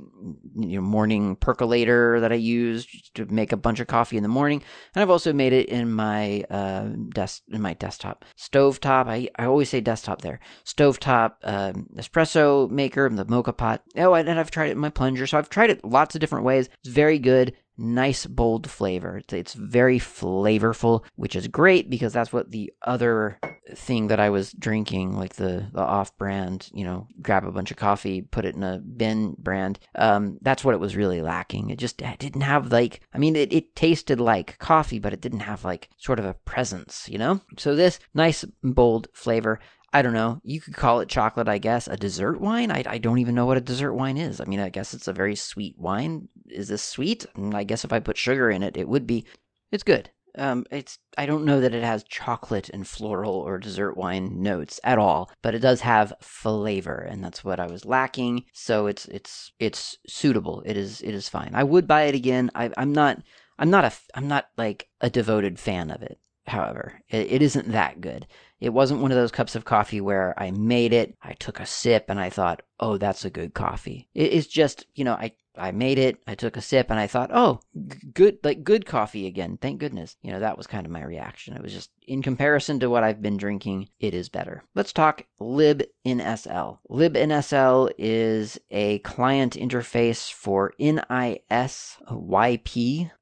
[0.55, 4.29] you know, morning percolator that I use to make a bunch of coffee in the
[4.29, 4.61] morning,
[4.93, 9.07] and I've also made it in my uh, desk in my desktop stovetop.
[9.07, 10.39] I I always say desktop there.
[10.65, 13.83] Stovetop uh, espresso maker, the moka pot.
[13.95, 15.25] Oh, and I've tried it in my plunger.
[15.25, 16.69] So I've tried it lots of different ways.
[16.83, 19.21] It's very good nice bold flavor.
[19.29, 23.39] It's, very flavorful, which is great because that's what the other
[23.73, 27.71] thing that I was drinking, like the, the off brand, you know, grab a bunch
[27.71, 29.79] of coffee, put it in a bin brand.
[29.95, 31.69] Um, that's what it was really lacking.
[31.69, 35.21] It just it didn't have like, I mean, it, it tasted like coffee, but it
[35.21, 37.41] didn't have like sort of a presence, you know?
[37.57, 39.59] So this nice bold flavor.
[39.93, 40.41] I don't know.
[40.43, 41.87] You could call it chocolate, I guess.
[41.87, 42.71] A dessert wine?
[42.71, 44.41] I, I don't even know what a dessert wine is.
[44.41, 46.27] I mean, I guess it's a very sweet wine.
[46.49, 47.25] Is this sweet?
[47.35, 49.25] Mm, I guess if I put sugar in it, it would be.
[49.71, 50.09] It's good.
[50.37, 54.79] Um, it's I don't know that it has chocolate and floral or dessert wine notes
[54.83, 58.45] at all, but it does have flavor, and that's what I was lacking.
[58.53, 60.61] So it's it's it's suitable.
[60.65, 61.51] It is it is fine.
[61.55, 62.51] I would buy it again.
[62.53, 63.23] I, I'm not
[63.57, 66.19] I'm not a I'm not like a devoted fan of it.
[66.47, 68.25] However, it, it isn't that good.
[68.59, 71.65] It wasn't one of those cups of coffee where I made it, I took a
[71.65, 74.07] sip, and I thought, oh, that's a good coffee.
[74.15, 77.07] It, it's just, you know, I I made it, I took a sip, and I
[77.07, 77.59] thought, oh,
[78.13, 79.57] good, like good coffee again.
[79.61, 80.17] Thank goodness.
[80.21, 81.55] You know, that was kind of my reaction.
[81.55, 84.63] It was just, in comparison to what I've been drinking, it is better.
[84.75, 86.79] Let's talk libnsl.
[86.89, 91.11] libnsl is a client interface for NISYP.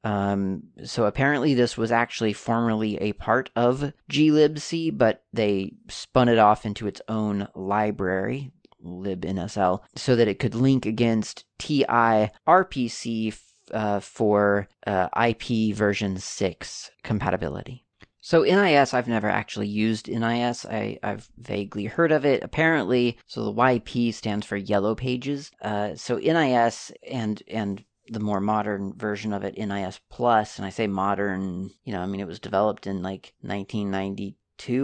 [0.03, 6.37] Um, so apparently, this was actually formerly a part of glibc, but they spun it
[6.37, 8.51] off into its own library
[8.85, 13.37] libnsl so that it could link against TI RPC
[13.71, 17.85] uh, for uh, IP version 6 compatibility.
[18.21, 20.65] So NIS, I've never actually used NIS.
[20.65, 22.43] I, have vaguely heard of it.
[22.43, 25.51] Apparently, so the YP stands for Yellow Pages.
[25.61, 30.71] Uh, so NIS and and the more modern version of it, NIS Plus, and I
[30.71, 34.35] say modern, you know, I mean it was developed in like 1992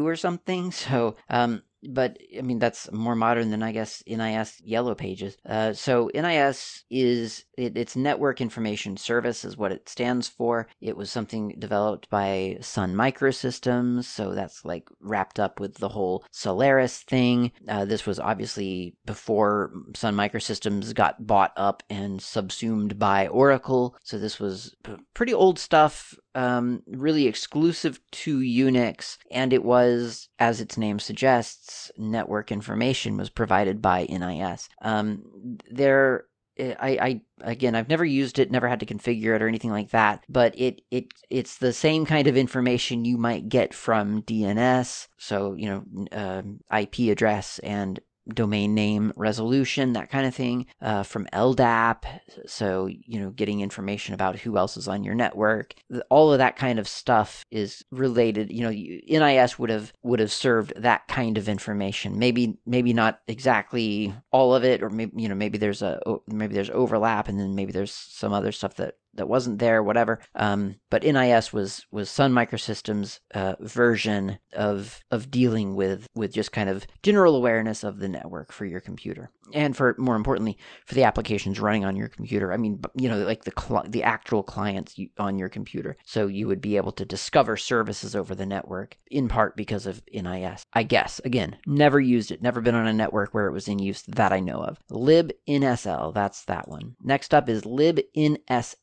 [0.05, 0.71] or something.
[0.81, 5.37] So um, but I mean that's more modern than I guess NIS Yellow Pages.
[5.45, 10.67] Uh, so NIS is it, it's Network Information Service is what it stands for.
[10.79, 16.23] It was something developed by Sun Microsystems, so that's like wrapped up with the whole
[16.31, 17.51] Solaris thing.
[17.67, 24.17] Uh, this was obviously before Sun Microsystems got bought up and subsumed by Oracle, so
[24.17, 24.75] this was
[25.13, 31.91] pretty old stuff um, really exclusive to Unix, and it was, as its name suggests,
[31.97, 34.69] network information was provided by NIS.
[34.81, 36.25] Um, there,
[36.59, 39.89] I, I again, I've never used it, never had to configure it or anything like
[39.91, 45.07] that, but it it it's the same kind of information you might get from DNS,
[45.17, 47.99] so you know, um, IP address and
[48.33, 52.03] domain name resolution, that kind of thing, uh, from LDAP.
[52.45, 55.75] So, you know, getting information about who else is on your network.
[56.09, 58.51] All of that kind of stuff is related.
[58.51, 62.19] You know, NIS would have would have served that kind of information.
[62.19, 66.53] Maybe maybe not exactly all of it, or maybe you know maybe there's a maybe
[66.53, 70.19] there's overlap, and then maybe there's some other stuff that that wasn't there, whatever.
[70.35, 76.51] Um, but NIS was was Sun Microsystems' uh, version of of dealing with with just
[76.51, 80.95] kind of general awareness of the network for your computer, and for more importantly for
[80.95, 82.53] the applications running on your computer.
[82.53, 85.97] I mean, you know, like the cl- the actual clients on your computer.
[86.05, 90.01] So you would be able to discover services over the network in part because of
[90.13, 90.65] NIS.
[90.73, 93.79] I guess again, never used it, never been on a network where it was in
[93.79, 94.79] use that I know of.
[94.89, 96.95] libnsl, that's that one.
[97.01, 98.75] Next up is libnss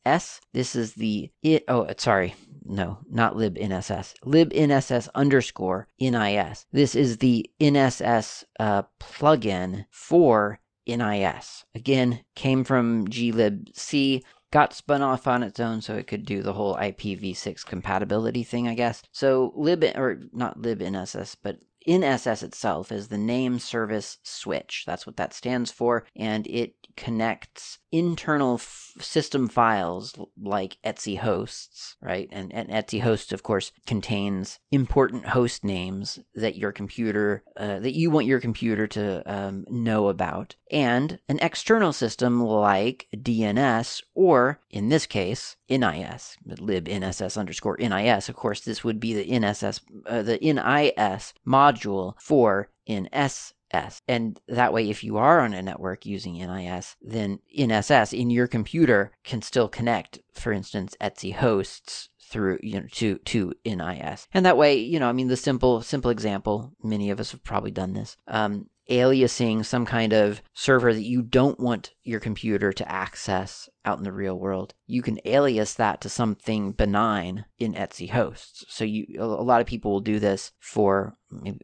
[0.53, 1.65] this is the it.
[1.69, 2.35] Oh, sorry.
[2.65, 4.15] No, not libnss.
[4.25, 6.67] libnss underscore nis.
[6.71, 11.65] This is the NSS uh, plugin for NIS.
[11.75, 16.55] Again, came from glibc got spun off on its own so it could do the
[16.55, 19.03] whole IPv6 compatibility thing, I guess.
[19.13, 21.59] So lib or not libnss, but
[21.89, 24.85] NSS itself is the name service switch.
[24.87, 31.97] That's what that stands for, and it connects internal f- system files like etc hosts,
[32.03, 32.29] right?
[32.33, 37.95] And, and etc hosts, of course, contains important host names that your computer, uh, that
[37.95, 44.61] you want your computer to um, know about, and an external system like DNS, or
[44.71, 48.29] in this case, NIS, libnss underscore NIS.
[48.29, 54.01] Of course, this would be the NSS, uh, the NIS module for NSS.
[54.09, 58.47] And that way, if you are on a network using NIS, then NSS in your
[58.47, 64.29] computer can still connect, for instance, etc hosts through you know to to NIS.
[64.33, 67.43] And that way, you know, I mean the simple simple example, many of us have
[67.43, 68.17] probably done this.
[68.27, 73.99] Um, aliasing some kind of server that you don't want your computer to access out
[73.99, 78.65] in the real world, you can alias that to something benign in etc hosts.
[78.69, 81.17] So you a lot of people will do this for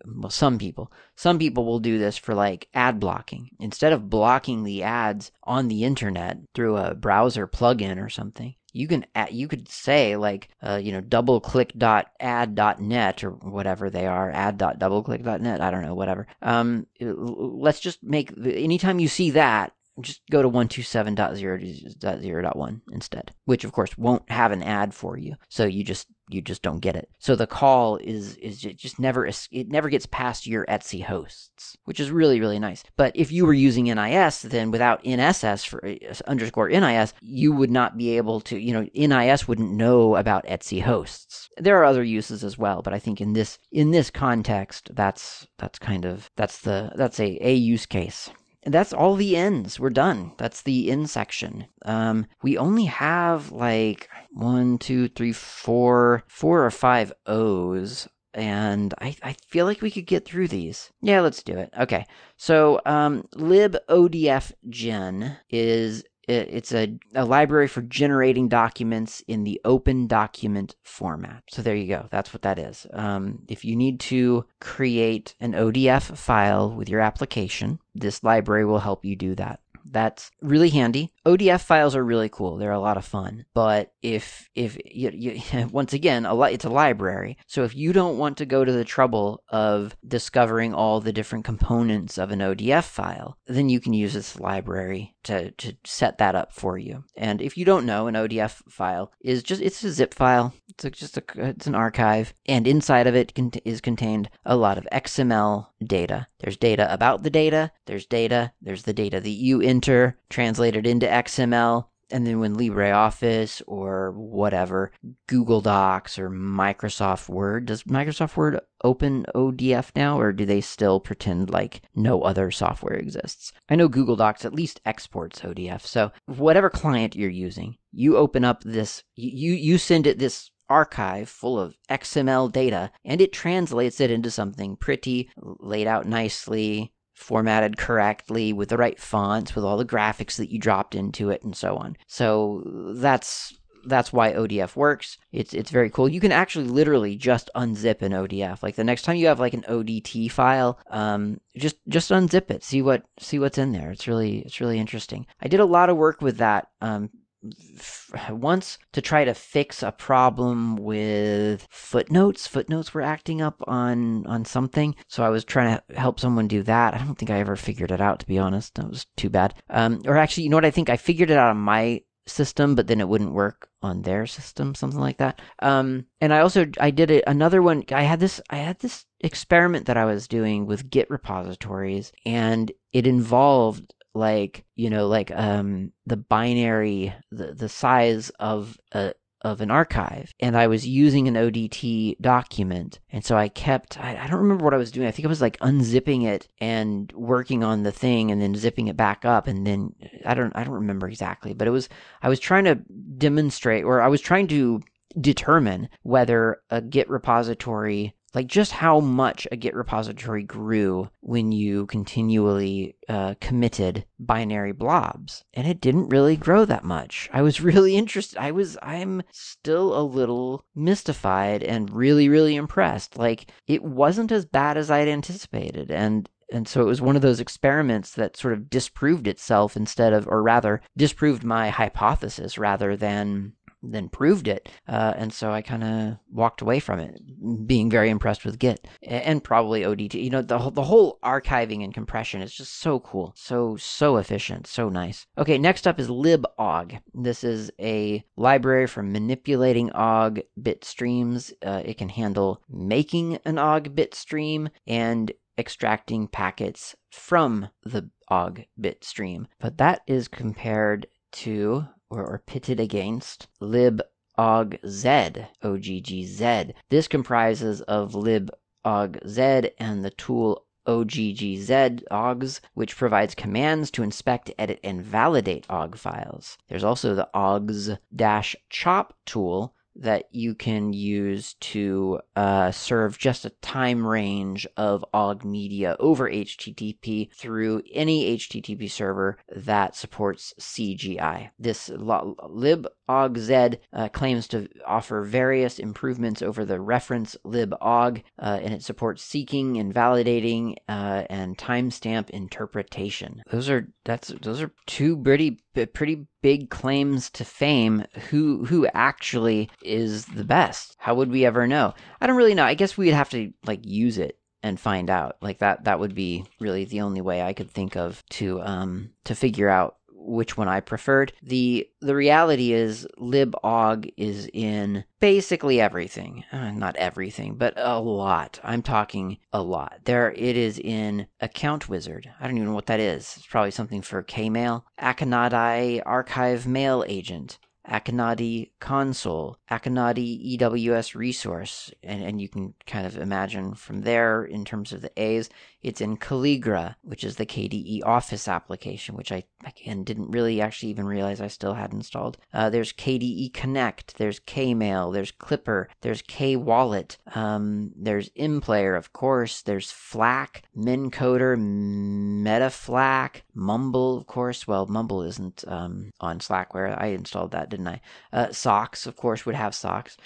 [0.07, 0.93] well some people.
[1.17, 3.51] Some people will do this for like ad blocking.
[3.59, 8.87] Instead of blocking the ads on the internet through a browser plugin or something, you
[8.87, 13.31] can add, you could say like uh, you know double click dot dot net or
[13.31, 18.31] whatever they are ad dot dot net I don't know whatever um let's just make
[18.37, 24.61] anytime you see that just go to 127.0.0.1 instead, which of course won't have an
[24.63, 25.37] ad for you.
[25.49, 27.09] So you just you just don't get it.
[27.19, 31.77] So the call is is it just never it never gets past your etc hosts,
[31.85, 32.83] which is really really nice.
[32.97, 37.71] But if you were using NIS, then without NSS for uh, underscore NIS, you would
[37.71, 38.59] not be able to.
[38.59, 41.49] You know, NIS wouldn't know about etc hosts.
[41.59, 45.47] There are other uses as well, but I think in this in this context, that's
[45.59, 48.31] that's kind of that's the that's a a use case.
[48.65, 49.79] And that's all the ends.
[49.79, 50.33] We're done.
[50.39, 51.67] That's the in section.
[51.85, 58.09] Um, we only have like one, two, three, four, four or five O's.
[58.33, 60.91] And I, I feel like we could get through these.
[61.03, 61.73] Yeah, let's do it.
[61.79, 62.07] Okay.
[62.37, 70.77] So, um, libodfgen is it's a, a library for generating documents in the open document
[70.83, 71.43] format.
[71.51, 72.09] So there you go.
[72.11, 72.87] That's what that is.
[72.93, 78.81] Um, if you need to create an ODF file with your application, this library will
[78.81, 79.61] help you do that.
[79.85, 81.13] That's really handy.
[81.27, 82.57] ODF files are really cool.
[82.57, 83.45] They're a lot of fun.
[83.55, 87.39] But if if you, you, once again, a it's a library.
[87.47, 91.45] So if you don't want to go to the trouble of discovering all the different
[91.45, 96.35] components of an ODF file, then you can use this library to to set that
[96.35, 97.05] up for you.
[97.17, 100.55] And if you don't know, an ODF file is just it's a zip file.
[100.69, 103.33] It's a, just a it's an archive, and inside of it
[103.65, 106.27] is contained a lot of XML data.
[106.41, 107.73] There's data about the data.
[107.87, 108.53] There's data.
[108.61, 111.87] There's the data that you enter translated into XML.
[112.11, 114.93] And then when LibreOffice or whatever,
[115.27, 121.01] Google Docs or Microsoft Word, does Microsoft Word open ODF now, or do they still
[121.01, 123.53] pretend like no other software exists?
[123.69, 125.81] I know Google Docs at least exports ODF.
[125.81, 131.29] So whatever client you're using, you open up this, you, you send it this archive
[131.29, 137.77] full of XML data and it translates it into something pretty, laid out nicely, formatted
[137.77, 141.57] correctly with the right fonts, with all the graphics that you dropped into it, and
[141.57, 141.97] so on.
[142.07, 142.63] So
[142.97, 143.55] that's
[143.87, 145.19] that's why ODF works.
[145.33, 146.09] It's it's very cool.
[146.09, 148.63] You can actually literally just unzip an ODF.
[148.63, 152.65] Like the next time you have like an ODT file, um, just just unzip it.
[152.65, 153.91] See what see what's in there.
[153.91, 155.27] It's really it's really interesting.
[155.41, 157.11] I did a lot of work with that um,
[158.31, 162.47] once to try to fix a problem with footnotes.
[162.47, 166.63] Footnotes were acting up on on something, so I was trying to help someone do
[166.63, 166.95] that.
[166.95, 168.75] I don't think I ever figured it out, to be honest.
[168.75, 169.55] That was too bad.
[169.71, 170.65] Um, or actually, you know what?
[170.65, 174.03] I think I figured it out on my system, but then it wouldn't work on
[174.03, 175.41] their system, something like that.
[175.61, 177.85] Um, and I also I did another one.
[177.93, 182.73] I had this I had this experiment that I was doing with Git repositories, and
[182.93, 189.13] it involved like you know like um the binary the the size of a
[189.45, 192.99] of an archive and I was using an ODT document.
[193.13, 195.07] And so I kept, I, I, don't remember what I was doing.
[195.07, 198.89] I think I was like unzipping it and working on the thing and then zipping
[198.89, 199.47] it back up.
[199.47, 199.95] And then
[200.25, 201.91] I don't, I don't remember exactly, but it was,
[202.23, 202.77] I was trying to
[203.19, 204.81] demonstrate or I was trying to
[205.21, 211.87] determine whether a Git repository like just how much a Git repository grew when you
[211.87, 217.31] continually uh, committed binary blobs, and it didn't really grow that much.
[217.33, 218.39] I was really interested.
[218.39, 223.17] I was, I'm still a little mystified and really, really impressed.
[223.17, 227.23] Like it wasn't as bad as I'd anticipated, and and so it was one of
[227.23, 232.97] those experiments that sort of disproved itself instead of, or rather, disproved my hypothesis rather
[232.97, 233.55] than
[233.93, 234.69] then proved it.
[234.89, 237.21] Uh, and so I kind of walked away from it,
[237.67, 240.23] being very impressed with Git and probably ODT.
[240.23, 243.33] You know, the, the whole archiving and compression is just so cool.
[243.37, 244.67] So, so efficient.
[244.67, 245.27] So nice.
[245.39, 247.01] Okay, next up is libogg.
[247.13, 251.53] This is a library for manipulating ogg bit streams.
[251.65, 258.65] Uh, it can handle making an ogg bit stream and extracting packets from the ogg
[258.81, 259.47] bit stream.
[259.61, 261.87] But that is compared to
[262.19, 264.01] or, pitted against lib
[264.39, 266.73] oggz, OGGZ.
[266.91, 274.81] This comprises of liboggz and the tool OGGZ OGGs, which provides commands to inspect, edit,
[274.85, 276.59] and validate OGG files.
[276.69, 284.07] There's also the oggz-chop tool, that you can use to uh, serve just a time
[284.07, 291.51] range of OGG media over HTTP through any HTTP server that supports CGI.
[291.59, 298.73] This lib OggZ uh, claims to offer various improvements over the reference libogg, uh, and
[298.73, 303.43] it supports seeking and validating uh, and timestamp interpretation.
[303.51, 305.59] Those are that's those are two pretty
[305.93, 308.05] pretty big claims to fame.
[308.31, 310.97] Who who actually is the best?
[310.99, 311.95] How would we ever know?
[312.21, 312.65] I don't really know.
[312.65, 315.37] I guess we'd have to like use it and find out.
[315.43, 319.11] Like that that would be really the only way I could think of to um
[319.25, 321.33] to figure out which one I preferred.
[321.43, 326.45] The the reality is libogg is in basically everything.
[326.53, 328.59] Uh, not everything, but a lot.
[328.65, 330.01] I'm talking a lot.
[330.05, 332.31] There it is in Account Wizard.
[332.41, 333.35] I don't even know what that is.
[333.37, 334.85] It's probably something for Kmail.
[335.01, 337.59] Akonadi Archive Mail Agent.
[337.89, 344.65] Akonadi console, Akonadi EWS resource, and, and you can kind of imagine from there in
[344.65, 345.51] terms of the A's,
[345.85, 350.89] it's in Calligra, which is the KDE Office application, which I again didn't really actually
[350.89, 352.39] even realize I still had installed.
[352.53, 359.13] Uh, there's KDE Connect, there's Kmail, there's Klipper, there's K Wallet, um, there's MPlayer, of
[359.13, 364.67] course, there's FLAC, MEncoder, MetaFLAC, Mumble, of course.
[364.67, 366.99] Well, Mumble isn't um, on Slackware.
[367.01, 368.01] I installed that, didn't I?
[368.33, 370.17] Uh, SoX, of course, would have SoX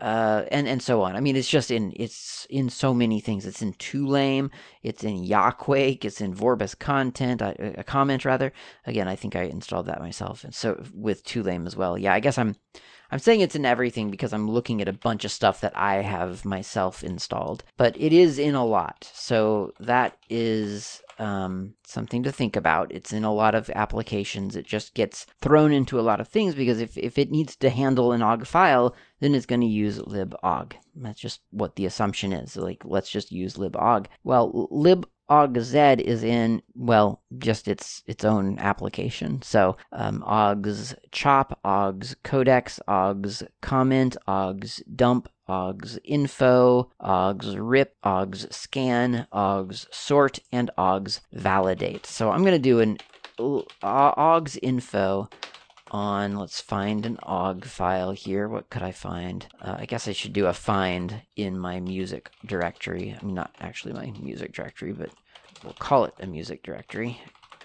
[0.00, 1.16] uh, and and so on.
[1.16, 3.46] I mean, it's just in it's in so many things.
[3.46, 4.50] It's in TwoLAME,
[4.82, 8.52] it's in Yakuake, it's in Vorbis content, a comment rather.
[8.86, 11.96] Again, I think I installed that myself, and so with TwoLAME as well.
[11.96, 12.56] Yeah, I guess I'm
[13.10, 15.96] I'm saying it's in everything because I'm looking at a bunch of stuff that I
[15.96, 19.10] have myself installed, but it is in a lot.
[19.14, 22.92] So that is um, something to think about.
[22.92, 24.56] It's in a lot of applications.
[24.56, 27.70] It just gets thrown into a lot of things because if, if it needs to
[27.70, 30.72] handle an OGG file, then it's going to use libogg.
[30.94, 32.56] That's just what the assumption is.
[32.56, 34.06] Like, let's just use libogg.
[34.24, 39.42] Well, lib OggZ is in well just its its own application.
[39.42, 40.22] So um,
[41.10, 50.38] chop, Oggz codex, Oggz comment, Oggz dump, Oggz info, Oggz rip, Oggz scan, Oggz sort,
[50.52, 52.06] and Oggz validate.
[52.06, 52.98] So I'm going to do an
[53.38, 55.28] Oggz info
[55.90, 58.48] on, let's find an OGG file here.
[58.48, 59.46] What could I find?
[59.60, 63.16] Uh, I guess I should do a find in my music directory.
[63.18, 65.10] I mean, not actually my music directory, but
[65.62, 67.20] we'll call it a music directory.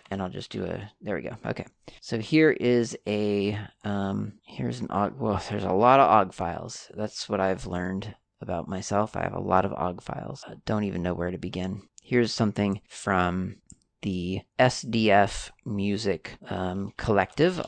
[0.10, 1.38] And I'll just do a, there we go.
[1.46, 1.66] Okay.
[2.02, 6.92] So here is a, um, here's an OGG, well, there's a lot of OGG files.
[6.96, 9.16] That's what I've learned about myself.
[9.16, 10.44] I have a lot of OGG files.
[10.48, 11.84] I don't even know where to begin.
[12.04, 13.58] Here's something from
[14.02, 17.62] the SDF Music um, Collective,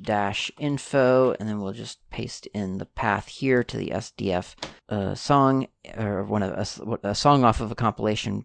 [0.00, 4.54] dash info, and then we'll just paste in the path here to the SDF
[4.88, 8.44] uh, song, or one of a, a song off of a compilation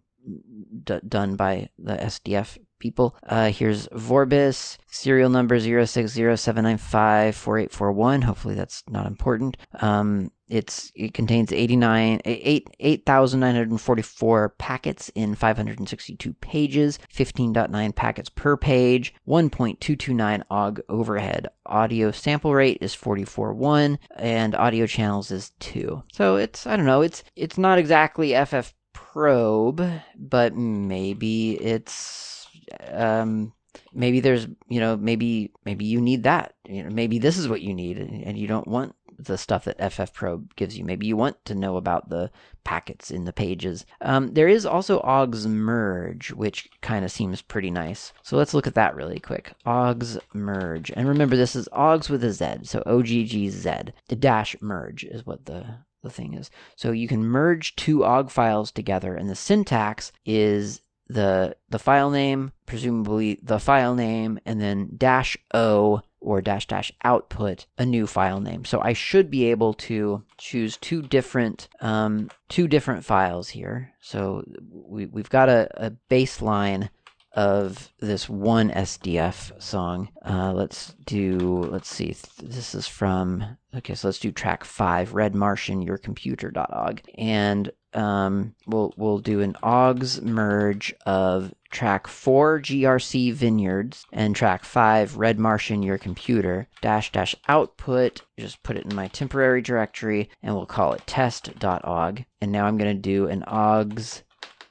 [0.84, 3.18] d- done by the SDF people.
[3.24, 8.24] Uh, here's Vorbis, serial number 0607954841.
[8.24, 9.58] Hopefully that's not important.
[9.82, 19.14] Um, it's it contains 89 8 8944 packets in 562 pages 15.9 packets per page
[19.28, 26.68] 1.229 og overhead audio sample rate is 44.1 and audio channels is 2 so it's
[26.68, 32.45] i don't know it's it's not exactly ff probe but maybe it's
[32.92, 33.54] um,
[33.94, 36.56] maybe there's you know maybe maybe you need that.
[36.68, 39.80] You know maybe this is what you need and you don't want the stuff that
[39.80, 40.84] ffprobe gives you.
[40.84, 42.32] Maybe you want to know about the
[42.64, 43.86] packets in the pages.
[44.02, 48.14] Um, there is also oggz merge which kind of seems pretty nice.
[48.24, 49.54] So let's look at that really quick.
[49.66, 50.92] oggz merge.
[50.92, 52.46] And remember this is OGS with a z.
[52.64, 56.52] So oggz the dash merge is what the the thing is.
[56.76, 62.10] So you can merge two OGG files together and the syntax is the the file
[62.10, 68.08] name, presumably the file name, and then dash o or dash dash output a new
[68.08, 68.66] file name.
[68.66, 73.94] So I should be able to choose two different um, two different files here.
[74.02, 76.90] So we we've got a, a baseline
[77.36, 80.10] of this one SDF song.
[80.26, 81.38] Uh, let's do,
[81.70, 87.02] let's see, this is from, okay, so let's do track five, Red Martian, your computer.og.
[87.18, 94.66] And um, we'll we'll do an oggz merge of track four GRC Vineyards and track
[94.66, 98.22] five Red Martian Your Computer dash dash output.
[98.38, 102.26] Just put it in my temporary directory and we'll call it test.og.
[102.42, 104.24] And now I'm going to do an oggz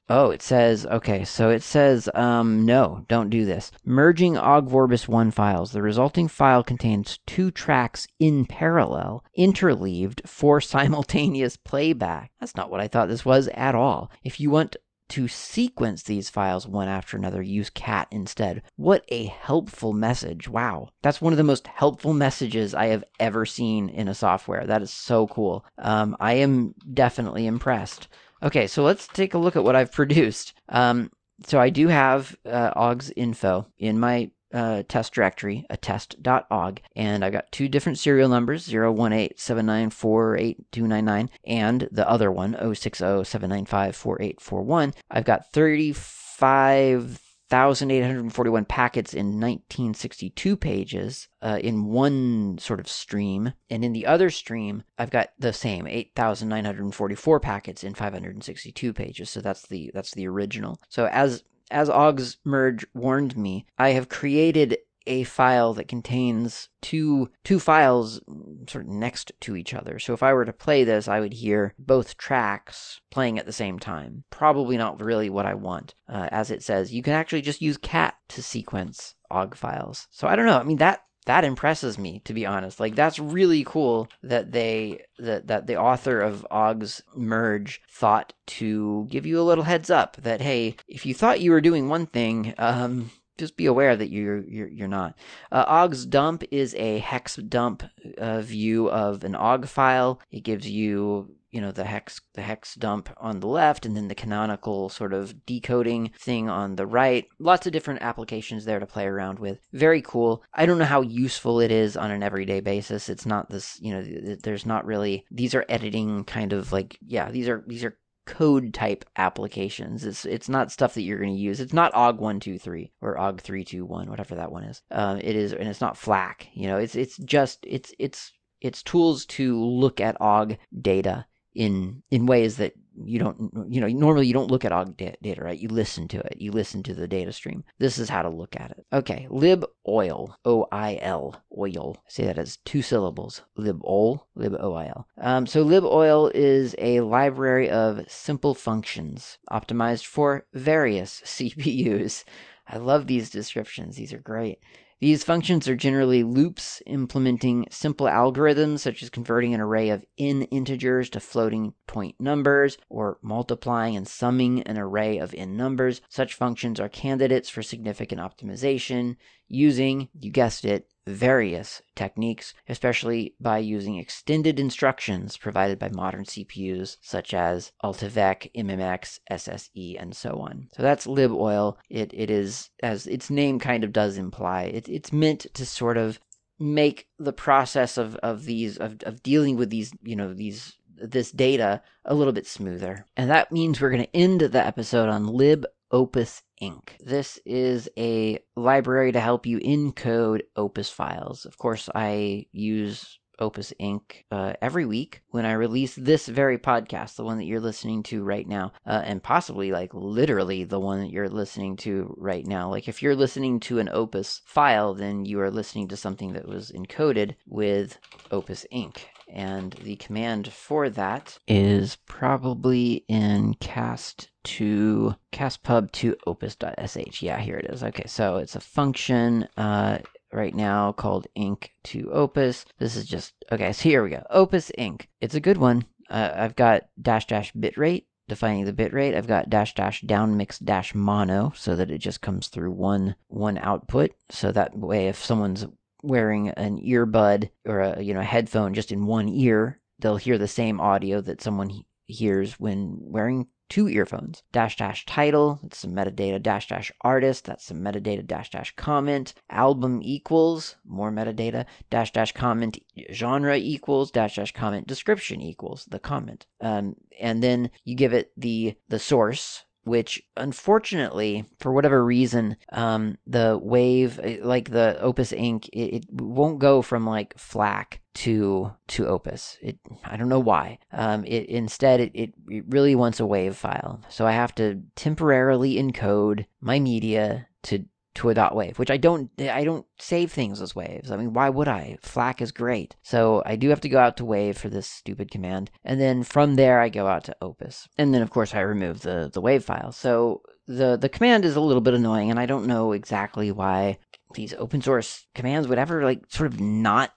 [0.09, 3.73] Oh, it says, okay, so it says, um, no, don't do this.
[3.87, 5.73] Merging OGVorbis 1 files.
[5.73, 12.33] The resulting file contains two tracks in parallel, interleaved for simultaneous playback.
[12.39, 14.11] That's not what I thought this was at all.
[14.23, 14.77] If you want
[15.09, 18.63] to sequence these files one after another, use cat instead.
[18.77, 20.49] What a helpful message.
[20.49, 20.89] Wow.
[21.03, 24.67] That's one of the most helpful messages I have ever seen in a software.
[24.67, 25.65] That is so cool.
[25.79, 28.09] Um, I am definitely impressed.
[28.43, 30.55] Okay, so let's take a look at what I've produced.
[30.69, 31.11] Um,
[31.47, 37.25] so I do have uh, oggz info in my uh, test directory, a test.og, and
[37.25, 44.95] I've got two different serial numbers, 01879482299, and the other one, 06079548841.
[45.11, 47.24] I've got 35
[47.55, 53.53] 1,841 packets in 1962 pages uh, in one sort of stream.
[53.71, 59.31] And in the other stream, I've got the same 8,944 packets in 562 pages.
[59.31, 60.81] So that's the that's the original.
[60.89, 67.31] So as as oggz merge warned me, I have created a file that contains two
[67.45, 68.21] two files
[68.69, 69.99] sort of next to each other.
[69.99, 73.53] So if I were to play this, I would hear both tracks playing at the
[73.53, 74.25] same time.
[74.31, 75.95] Probably not really what I want.
[76.09, 80.09] Uh, as it says, you can actually just use cat to sequence OGG files.
[80.11, 80.59] So I don't know.
[80.59, 85.03] I mean that that impresses me to be honest like that's really cool that they
[85.19, 90.17] that that the author of oggz merge thought to give you a little heads up
[90.17, 94.11] that hey if you thought you were doing one thing um just be aware that
[94.11, 95.17] you're you're, you're not.
[95.51, 97.83] Uh, oggz dump is a hex dump
[98.19, 100.21] uh, view of an OG file.
[100.31, 104.09] It gives you you know the hex the hex dump on the left and then
[104.09, 108.87] the canonical sort of decoding thing on the right lots of different applications there to
[108.87, 112.59] play around with very cool i don't know how useful it is on an everyday
[112.59, 116.99] basis it's not this you know there's not really these are editing kind of like
[117.07, 117.97] yeah these are these are
[118.27, 120.05] code type applications.
[120.05, 121.61] It's it's not stuff that you're going to use.
[121.61, 124.83] It's not OG one two three or OG three two one, whatever that one is.
[124.91, 126.49] Um, it is, and it's not FLAC.
[126.53, 132.03] You know, it's it's just it's it's it's tools to look at OG data in
[132.11, 135.59] in ways that you don't you know normally you don't look at og data right?
[135.59, 136.37] You listen to it.
[136.41, 137.65] You listen to the data stream.
[137.79, 138.87] This is how to look at it.
[138.93, 141.43] Okay lib oil o-i-l.
[141.57, 143.43] Oil say that as two syllables.
[143.57, 145.07] Lib oil lib o-i-l.
[145.21, 152.25] Um, so lib oil is a library of simple functions optimized for various cpus
[152.69, 153.97] i love these descriptions.
[153.97, 154.59] These are great
[155.01, 160.43] these functions are generally loops implementing simple algorithms such as converting an array of n
[160.43, 166.01] integers to floating point numbers or multiplying and summing an array of n numbers.
[166.09, 169.17] Such functions are candidates for significant optimization
[169.49, 176.97] using, you guessed it, various techniques, especially by using extended instructions provided by modern CPUs
[177.01, 180.69] such as AltiVec, MMX, SSE, and so on.
[180.75, 181.77] So that's liboil.
[181.91, 184.65] It it is as its name kind of does imply.
[184.65, 186.19] It, it's meant to sort of
[186.59, 191.33] make the process of, of these of, of dealing with these you know these this
[191.33, 193.07] data a little bit smoother.
[193.17, 196.99] And that means we're going to end the episode on lib Opus Inc.
[196.99, 201.45] This is a library to help you encode Opus files.
[201.45, 204.01] Of course, I use opusenc.
[204.31, 208.23] Uh, every week when I release this very podcast, the one that you're listening to
[208.23, 212.71] right now, uh, and possibly like literally the one that you're listening to right now.
[212.71, 216.49] Like if you're listening to an Opus file, then you are listening to something that
[216.49, 217.99] was encoded with
[218.31, 218.99] opusenc.
[219.29, 227.23] And the command for that is probably in cast to castpub to opus.sh.
[227.23, 227.83] Yeah, here it is.
[227.83, 229.99] Okay, so it's a function uh,
[230.35, 232.65] right now called inc to opus.
[232.79, 234.23] This is just, okay, so here we go.
[234.35, 235.07] opusenc.
[235.21, 235.85] It's a good one.
[236.11, 239.17] Uh, I've got dash dash bitrate defining the bitrate.
[239.17, 243.59] I've got dash dash downmix dash mono so that it just comes through one one
[243.59, 244.13] output.
[244.31, 245.67] So that way, if someone's
[246.03, 250.39] wearing an earbud or a you know a headphone just in one ear, they'll hear
[250.39, 251.71] the same audio that someone
[252.07, 254.45] hears when wearing two earphones.
[254.53, 256.41] Dash dash title, that's some metadata.
[256.41, 258.25] Dash dash artist, that's some metadata.
[258.25, 259.35] Dash dash comment.
[259.51, 261.67] Album equals, more metadata.
[261.91, 262.79] Dash dash comment
[263.11, 264.13] genre equals.
[264.13, 266.47] Dash dash comment description equals the comment.
[266.61, 273.19] Um, and then you give it the the source which unfortunately, for whatever reason, um,
[273.27, 279.07] the wave, eh, like the opusenc., it, it, won't go from like FLAC to to
[279.07, 279.59] Opus.
[279.61, 280.79] It I don't know why.
[280.93, 284.83] Um, it instead it, it it really wants a wave file, so I have to
[284.97, 287.85] temporarily encode my media to
[288.15, 291.11] to a dot wave, which I don't I don't save things as waves.
[291.11, 291.99] I mean, why would I?
[292.03, 292.97] FLAC is great.
[293.03, 295.71] So I do have to go out to wave for this stupid command.
[295.85, 297.89] And then from there I go out to opus.
[297.99, 299.93] And then of course I remove the the wave file.
[299.93, 303.99] So the the command is a little bit annoying and I don't know exactly why
[304.35, 307.13] these open source commands would ever like sort of not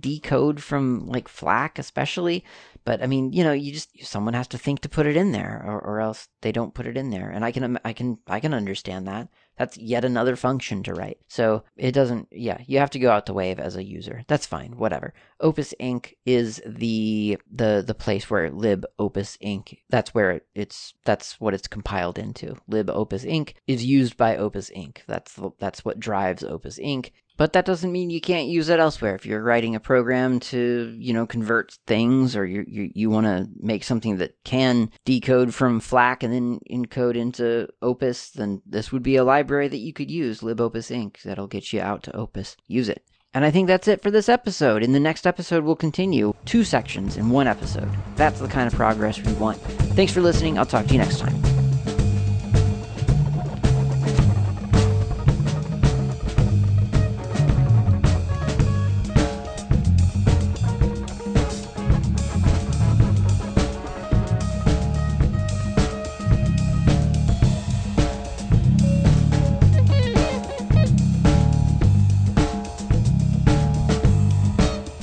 [0.00, 2.44] decode from like FLAC especially
[2.84, 5.32] but i mean you know you just someone has to think to put it in
[5.32, 7.92] there or, or else they don't put it in there and i can um, i
[7.92, 11.18] can i can understand that that's yet another function to write.
[11.28, 14.24] So it doesn't, yeah, you have to go out to Wave as a user.
[14.26, 15.14] That's fine, whatever.
[15.40, 16.14] opusenc.
[16.26, 19.78] is the the the place where lib opusenc.
[19.90, 22.56] That's where it's that's what it's compiled into.
[22.68, 23.54] Lib opusenc.
[23.66, 24.98] is used by opusenc.
[25.06, 27.10] That's the, that's what drives opusenc.
[27.36, 29.14] But that doesn't mean you can't use it elsewhere.
[29.14, 33.26] If you're writing a program to, you know, convert things or you you, you want
[33.26, 38.92] to make something that can decode from FLAC and then encode into Opus, then this
[38.92, 41.22] would be a library that you could use, libopusenc.
[41.22, 42.56] That'll get you out to Opus.
[42.68, 43.04] Use it.
[43.34, 44.84] And I think that's it for this episode.
[44.84, 47.90] In the next episode, we'll continue two sections in one episode.
[48.14, 49.58] That's the kind of progress we want.
[49.96, 50.56] Thanks for listening.
[50.56, 51.53] I'll talk to you next time.